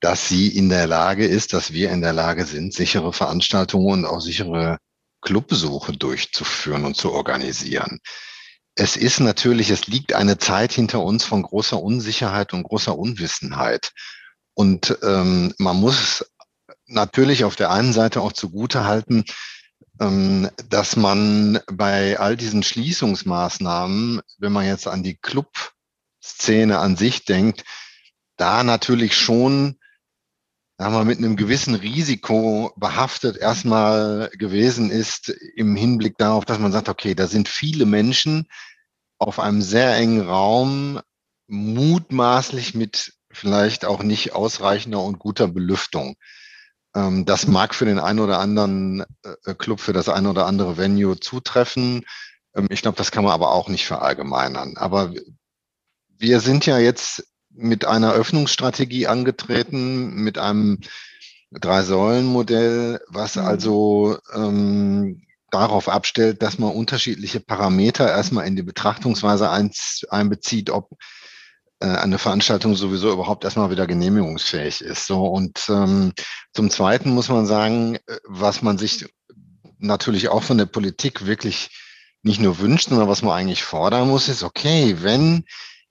[0.00, 4.06] dass sie in der Lage ist, dass wir in der Lage sind, sichere Veranstaltungen und
[4.06, 4.78] auch sichere
[5.20, 8.00] Clubbesuche durchzuführen und zu organisieren.
[8.74, 13.92] Es ist natürlich, es liegt eine Zeit hinter uns von großer Unsicherheit und großer Unwissenheit.
[14.54, 16.24] Und ähm, man muss
[16.90, 19.24] natürlich auf der einen Seite auch zugute halten,
[20.00, 27.24] ähm, dass man bei all diesen Schließungsmaßnahmen, wenn man jetzt an die Clubszene an sich
[27.24, 27.64] denkt,
[28.36, 29.76] da natürlich schon
[30.80, 36.72] sagen wir, mit einem gewissen Risiko behaftet erstmal gewesen ist im Hinblick darauf, dass man
[36.72, 38.48] sagt, okay, da sind viele Menschen
[39.18, 40.98] auf einem sehr engen Raum,
[41.48, 46.16] mutmaßlich mit vielleicht auch nicht ausreichender und guter Belüftung.
[46.94, 49.04] Ähm, das mag für den einen oder anderen
[49.44, 52.04] äh, Club, für das eine oder andere Venue zutreffen.
[52.54, 54.76] Ähm, ich glaube, das kann man aber auch nicht verallgemeinern.
[54.76, 55.12] Aber
[56.18, 60.80] wir sind ja jetzt mit einer Öffnungsstrategie angetreten, mit einem
[61.52, 63.44] Drei-Säulen-Modell, was mhm.
[63.44, 70.90] also ähm, darauf abstellt, dass man unterschiedliche Parameter erstmal in die Betrachtungsweise einbezieht, ob
[71.80, 75.06] äh, eine Veranstaltung sowieso überhaupt erstmal wieder genehmigungsfähig ist.
[75.06, 76.12] So und ähm,
[76.52, 79.06] zum Zweiten muss man sagen, äh, was man sich
[79.78, 81.70] natürlich auch von der Politik wirklich
[82.22, 85.44] nicht nur wünscht, sondern was man eigentlich fordern muss, ist, okay, wenn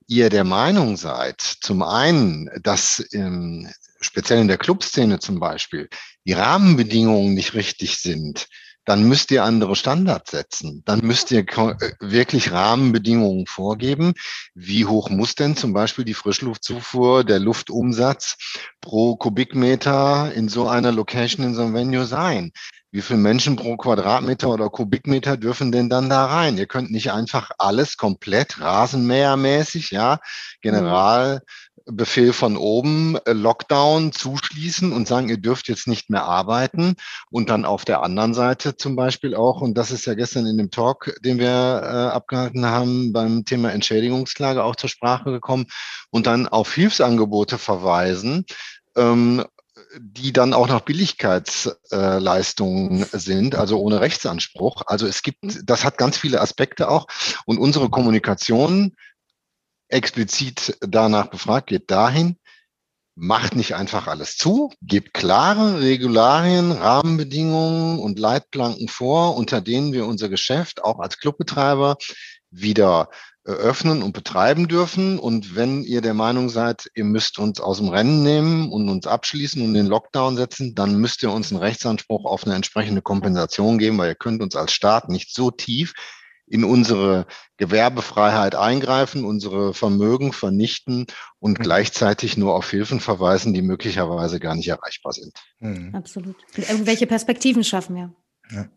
[0.07, 3.67] ihr der Meinung seid, zum einen, dass ähm,
[3.99, 5.89] speziell in der Clubszene zum Beispiel
[6.25, 8.47] die Rahmenbedingungen nicht richtig sind,
[8.89, 10.81] dann müsst ihr andere Standards setzen.
[10.83, 14.13] Dann müsst ihr äh, wirklich Rahmenbedingungen vorgeben.
[14.55, 18.37] Wie hoch muss denn zum Beispiel die Frischluftzufuhr, der Luftumsatz
[18.81, 22.51] pro Kubikmeter in so einer Location, in so einem Venue sein?
[22.89, 26.57] Wie viele Menschen pro Quadratmeter oder Kubikmeter dürfen denn dann da rein?
[26.57, 30.17] Ihr könnt nicht einfach alles komplett rasenmähermäßig, ja,
[30.61, 31.43] General
[31.91, 36.95] Befehl von oben, äh, Lockdown, zuschließen und sagen, ihr dürft jetzt nicht mehr arbeiten.
[37.31, 40.57] Und dann auf der anderen Seite zum Beispiel auch, und das ist ja gestern in
[40.57, 45.67] dem Talk, den wir äh, abgehalten haben, beim Thema Entschädigungsklage auch zur Sprache gekommen,
[46.11, 48.45] und dann auf Hilfsangebote verweisen,
[48.95, 49.43] ähm,
[49.99, 54.83] die dann auch noch Billigkeitsleistungen äh, sind, also ohne Rechtsanspruch.
[54.85, 57.07] Also es gibt, das hat ganz viele Aspekte auch.
[57.45, 58.93] Und unsere Kommunikation
[59.89, 62.37] explizit danach befragt, geht dahin,
[63.15, 70.05] macht nicht einfach alles zu, gibt klare Regularien, Rahmenbedingungen und Leitplanken vor, unter denen wir
[70.05, 71.97] unser Geschäft auch als Clubbetreiber
[72.49, 73.09] wieder
[73.43, 75.19] öffnen und betreiben dürfen.
[75.19, 79.07] Und wenn ihr der Meinung seid, ihr müsst uns aus dem Rennen nehmen und uns
[79.07, 83.79] abschließen und den Lockdown setzen, dann müsst ihr uns einen Rechtsanspruch auf eine entsprechende Kompensation
[83.79, 85.93] geben, weil ihr könnt uns als Staat nicht so tief
[86.49, 87.27] in unsere
[87.57, 91.05] Gewerbefreiheit eingreifen, unsere Vermögen vernichten
[91.39, 91.63] und mhm.
[91.63, 95.33] gleichzeitig nur auf Hilfen verweisen, die möglicherweise gar nicht erreichbar sind.
[95.59, 95.93] Mhm.
[95.93, 96.35] Absolut.
[96.57, 98.13] Und irgendwelche Perspektiven schaffen, ja.
[98.51, 98.69] ja.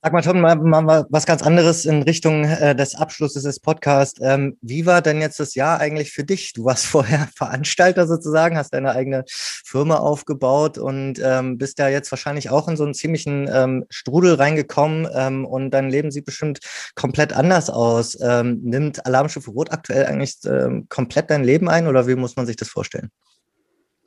[0.00, 4.20] Sag mal, Tom, mal, mal was ganz anderes in Richtung äh, des Abschlusses des Podcasts.
[4.22, 6.52] Ähm, wie war denn jetzt das Jahr eigentlich für dich?
[6.52, 12.12] Du warst vorher Veranstalter sozusagen, hast deine eigene Firma aufgebaut und ähm, bist ja jetzt
[12.12, 16.60] wahrscheinlich auch in so einen ziemlichen ähm, Strudel reingekommen ähm, und dein Leben sieht bestimmt
[16.94, 18.16] komplett anders aus.
[18.22, 22.46] Ähm, nimmt Alarmstufe Rot aktuell eigentlich ähm, komplett dein Leben ein oder wie muss man
[22.46, 23.10] sich das vorstellen?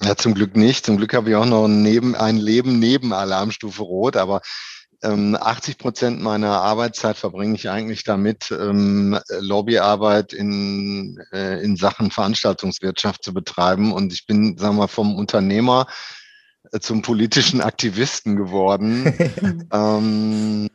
[0.03, 0.85] Ja, zum Glück nicht.
[0.85, 4.41] Zum Glück habe ich auch noch neben, ein Leben neben Alarmstufe Rot, aber
[5.03, 12.11] 80 ähm, Prozent meiner Arbeitszeit verbringe ich eigentlich damit, ähm, Lobbyarbeit in, äh, in Sachen
[12.11, 13.93] Veranstaltungswirtschaft zu betreiben.
[13.93, 15.87] Und ich bin, sagen wir mal, vom Unternehmer
[16.71, 19.67] äh, zum politischen Aktivisten geworden.
[19.73, 20.69] ähm,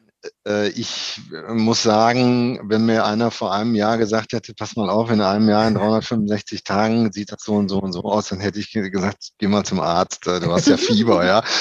[0.46, 5.10] äh, ich muss sagen, wenn mir einer vor einem Jahr gesagt hätte, pass mal auf,
[5.10, 8.40] in einem Jahr in 365 Tagen sieht das so und so und so aus, dann
[8.40, 11.42] hätte ich gesagt, geh mal zum Arzt, du hast ja Fieber, ja.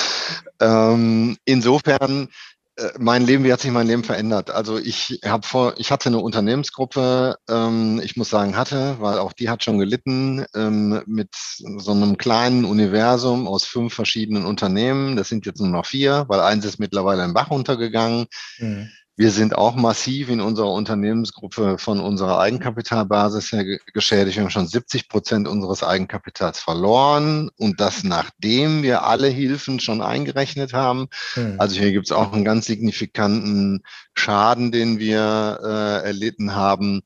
[0.61, 2.54] Ähm, insofern äh,
[2.97, 4.51] mein Leben, wie hat sich mein Leben verändert?
[4.51, 9.31] Also ich habe vor, ich hatte eine Unternehmensgruppe, ähm, ich muss sagen hatte, weil auch
[9.33, 15.15] die hat schon gelitten ähm, mit so einem kleinen Universum aus fünf verschiedenen Unternehmen.
[15.15, 18.27] Das sind jetzt nur noch vier, weil eins ist mittlerweile im Bach untergegangen.
[18.59, 18.89] Mhm.
[19.17, 23.63] Wir sind auch massiv in unserer Unternehmensgruppe von unserer Eigenkapitalbasis her
[23.93, 24.35] geschädigt.
[24.35, 30.01] Wir haben schon 70 Prozent unseres Eigenkapitals verloren und das nachdem wir alle Hilfen schon
[30.01, 31.07] eingerechnet haben.
[31.35, 31.55] Hm.
[31.59, 33.83] Also hier gibt es auch einen ganz signifikanten
[34.15, 37.01] Schaden, den wir äh, erlitten haben.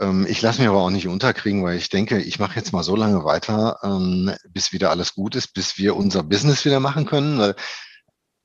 [0.00, 2.82] Ähm, ich lasse mich aber auch nicht unterkriegen, weil ich denke, ich mache jetzt mal
[2.82, 7.04] so lange weiter, ähm, bis wieder alles gut ist, bis wir unser Business wieder machen
[7.04, 7.38] können.
[7.38, 7.56] Weil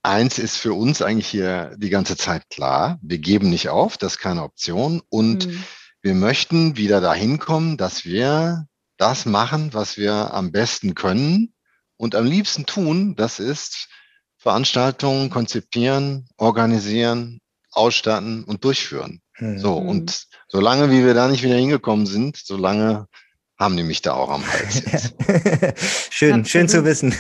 [0.03, 2.99] Eins ist für uns eigentlich hier die ganze Zeit klar.
[3.01, 5.01] Wir geben nicht auf, das ist keine Option.
[5.09, 5.63] Und mhm.
[6.01, 8.67] wir möchten wieder dahin kommen, dass wir
[8.97, 11.53] das machen, was wir am besten können
[11.97, 13.15] und am liebsten tun.
[13.15, 13.89] Das ist
[14.37, 17.41] Veranstaltungen konzipieren, organisieren,
[17.71, 19.21] ausstatten und durchführen.
[19.39, 19.59] Mhm.
[19.59, 19.75] So.
[19.75, 23.07] Und solange wie wir da nicht wieder hingekommen sind, solange
[23.59, 24.83] haben die mich da auch am Hals.
[26.11, 26.47] schön, Absolut.
[26.47, 27.15] schön zu wissen.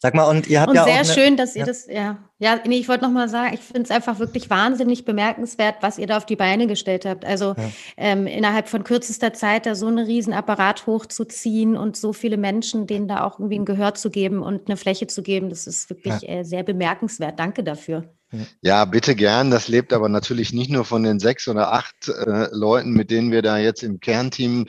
[0.00, 1.04] Sag mal, und ihr habt und ja sehr auch.
[1.04, 1.66] Sehr schön, dass ihr ja.
[1.66, 2.18] das, ja.
[2.40, 6.06] Ja, nee, ich wollte nochmal sagen, ich finde es einfach wirklich wahnsinnig bemerkenswert, was ihr
[6.06, 7.24] da auf die Beine gestellt habt.
[7.24, 7.70] Also ja.
[7.96, 12.86] ähm, innerhalb von kürzester Zeit da so einen riesen Apparat hochzuziehen und so viele Menschen,
[12.86, 15.90] denen da auch irgendwie ein Gehör zu geben und eine Fläche zu geben, das ist
[15.90, 16.28] wirklich ja.
[16.28, 17.40] äh, sehr bemerkenswert.
[17.40, 18.04] Danke dafür.
[18.60, 19.50] Ja, bitte gern.
[19.50, 23.32] Das lebt aber natürlich nicht nur von den sechs oder acht äh, Leuten, mit denen
[23.32, 24.66] wir da jetzt im Kernteam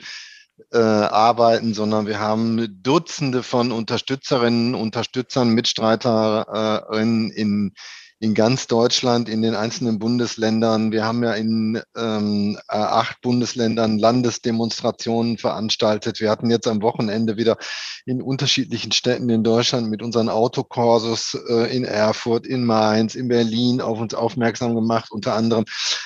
[0.72, 7.72] äh, arbeiten, sondern wir haben Dutzende von Unterstützerinnen, Unterstützern, Mitstreiterinnen in
[8.20, 10.92] in ganz Deutschland, in den einzelnen Bundesländern.
[10.92, 16.20] Wir haben ja in ähm, äh, acht Bundesländern Landesdemonstrationen veranstaltet.
[16.20, 17.56] Wir hatten jetzt am Wochenende wieder
[18.04, 23.80] in unterschiedlichen Städten in Deutschland mit unseren Autokursus äh, in Erfurt, in Mainz, in Berlin
[23.80, 25.64] auf uns aufmerksam gemacht, unter anderem.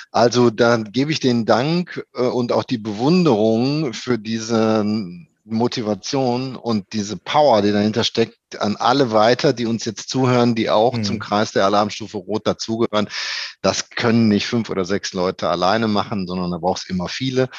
[0.09, 4.85] Also da gebe ich den Dank äh, und auch die Bewunderung für diese
[5.45, 10.69] Motivation und diese Power, die dahinter steckt, an alle weiter, die uns jetzt zuhören, die
[10.69, 11.03] auch mhm.
[11.03, 13.07] zum Kreis der Alarmstufe Rot dazugehören.
[13.61, 17.49] Das können nicht fünf oder sechs Leute alleine machen, sondern da braucht es immer viele.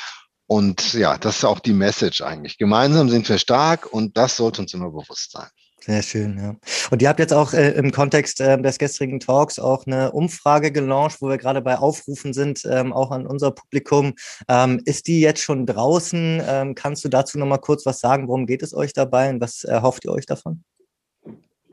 [0.49, 2.59] Und ja, das ist auch die Message eigentlich.
[2.59, 5.49] Gemeinsam sind wir stark und das sollte uns immer bewusst sein.
[5.87, 6.57] Sehr schön, ja.
[6.91, 10.73] Und ihr habt jetzt auch äh, im Kontext äh, des gestrigen Talks auch eine Umfrage
[10.73, 14.15] gelauncht, wo wir gerade bei Aufrufen sind, ähm, auch an unser Publikum.
[14.49, 16.43] Ähm, ist die jetzt schon draußen?
[16.45, 18.27] Ähm, kannst du dazu nochmal kurz was sagen?
[18.27, 20.65] Worum geht es euch dabei und was erhofft ihr euch davon?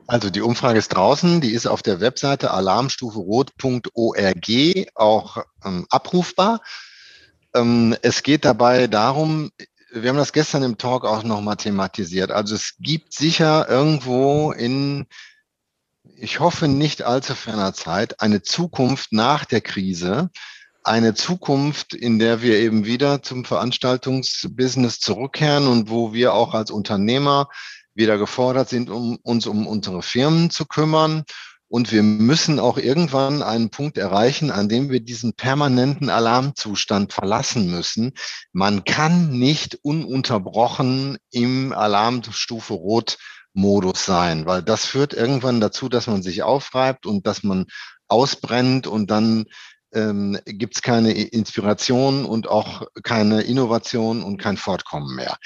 [0.06, 4.48] Also die Umfrage ist draußen, die ist auf der Webseite alarmstuferot.org
[4.94, 6.60] auch ähm, abrufbar.
[7.52, 9.50] Ähm, es geht dabei darum,
[9.94, 12.30] wir haben das gestern im Talk auch nochmal thematisiert.
[12.32, 15.06] Also es gibt sicher irgendwo in,
[16.16, 20.30] ich hoffe nicht allzu ferner Zeit, eine Zukunft nach der Krise,
[20.82, 26.70] eine Zukunft, in der wir eben wieder zum Veranstaltungsbusiness zurückkehren und wo wir auch als
[26.70, 27.48] Unternehmer
[27.94, 31.24] wieder gefordert sind, um uns um unsere Firmen zu kümmern
[31.74, 37.68] und wir müssen auch irgendwann einen Punkt erreichen, an dem wir diesen permanenten Alarmzustand verlassen
[37.68, 38.12] müssen.
[38.52, 43.18] Man kann nicht ununterbrochen im Alarmstufe Rot
[43.54, 47.66] Modus sein, weil das führt irgendwann dazu, dass man sich aufreibt und dass man
[48.06, 49.46] ausbrennt und dann
[49.92, 55.38] ähm, gibt es keine Inspiration und auch keine Innovation und kein Fortkommen mehr.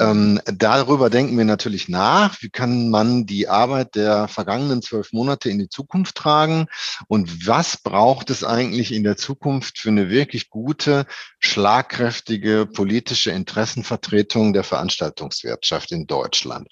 [0.00, 2.40] Ähm, darüber denken wir natürlich nach.
[2.42, 6.66] Wie kann man die Arbeit der vergangenen zwölf Monate in die Zukunft tragen?
[7.08, 11.06] Und was braucht es eigentlich in der Zukunft für eine wirklich gute,
[11.40, 16.68] schlagkräftige politische Interessenvertretung der Veranstaltungswirtschaft in Deutschland?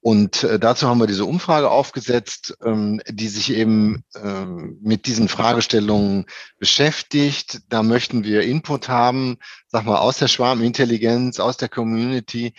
[0.00, 5.28] Und äh, dazu haben wir diese Umfrage aufgesetzt, ähm, die sich eben ähm, mit diesen
[5.28, 6.26] Fragestellungen
[6.58, 7.60] beschäftigt.
[7.68, 9.36] Da möchten wir Input haben,
[9.68, 12.54] sag mal, aus der Schwarmintelligenz, aus der Community.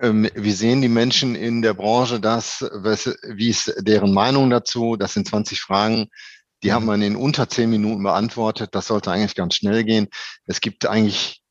[0.00, 2.64] Ähm, wie sehen die Menschen in der Branche das?
[2.72, 4.96] Was, wie ist deren Meinung dazu?
[4.96, 6.08] Das sind 20 Fragen.
[6.62, 8.74] Die haben wir in unter zehn Minuten beantwortet.
[8.74, 10.08] Das sollte eigentlich ganz schnell gehen.
[10.46, 11.42] Es gibt eigentlich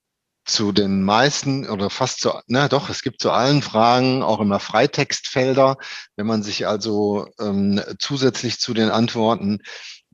[0.48, 4.60] zu den meisten oder fast zu, na doch, es gibt zu allen Fragen auch immer
[4.60, 5.78] Freitextfelder.
[6.16, 9.60] Wenn man sich also ähm, zusätzlich zu den Antworten,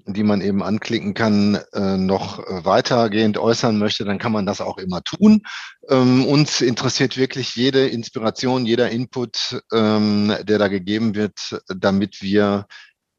[0.05, 4.77] die man eben anklicken kann, äh, noch weitergehend äußern möchte, dann kann man das auch
[4.77, 5.43] immer tun.
[5.87, 12.65] Ähm, uns interessiert wirklich jede Inspiration, jeder Input, ähm, der da gegeben wird, damit wir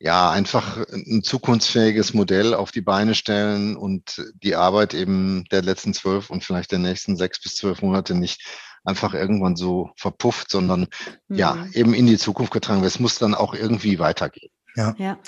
[0.04, 5.94] ja, einfach ein zukunftsfähiges Modell auf die Beine stellen und die Arbeit eben der letzten
[5.94, 8.44] zwölf und vielleicht der nächsten sechs bis zwölf Monate nicht
[8.84, 10.88] einfach irgendwann so verpufft, sondern
[11.28, 11.36] mhm.
[11.38, 12.92] ja, eben in die Zukunft getragen wird.
[12.92, 14.50] Es muss dann auch irgendwie weitergehen.
[14.76, 14.94] Ja.
[14.98, 15.18] ja.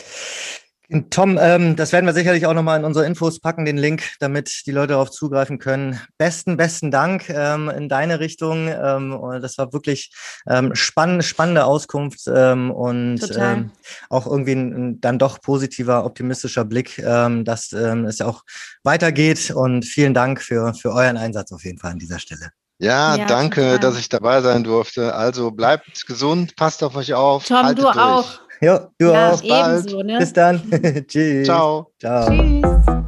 [1.11, 4.63] Tom, ähm, das werden wir sicherlich auch nochmal in unsere Infos packen, den Link, damit
[4.67, 6.01] die Leute darauf zugreifen können.
[6.17, 8.69] Besten, besten Dank ähm, in deine Richtung.
[8.69, 10.13] Ähm, das war wirklich
[10.49, 13.73] ähm, spann spannende Auskunft ähm, und ähm,
[14.11, 18.43] auch irgendwie ein, ein, dann doch positiver, optimistischer Blick, ähm, dass ähm, es auch
[18.85, 19.51] weitergeht.
[19.51, 22.51] Und vielen Dank für, für euren Einsatz auf jeden Fall an dieser Stelle.
[22.79, 23.79] Ja, ja danke, total.
[23.79, 25.15] dass ich dabei sein durfte.
[25.15, 27.47] Also bleibt gesund, passt auf euch auf.
[27.47, 27.97] Tom, du durch.
[27.97, 28.46] auch.
[28.61, 29.43] Ja, du ja, auch.
[29.43, 30.19] Ebenso, ne?
[30.19, 30.61] Bis dann.
[31.09, 31.47] Tschüss.
[31.47, 31.91] Ciao.
[31.99, 32.27] Ciao.
[32.29, 33.06] Tschüss.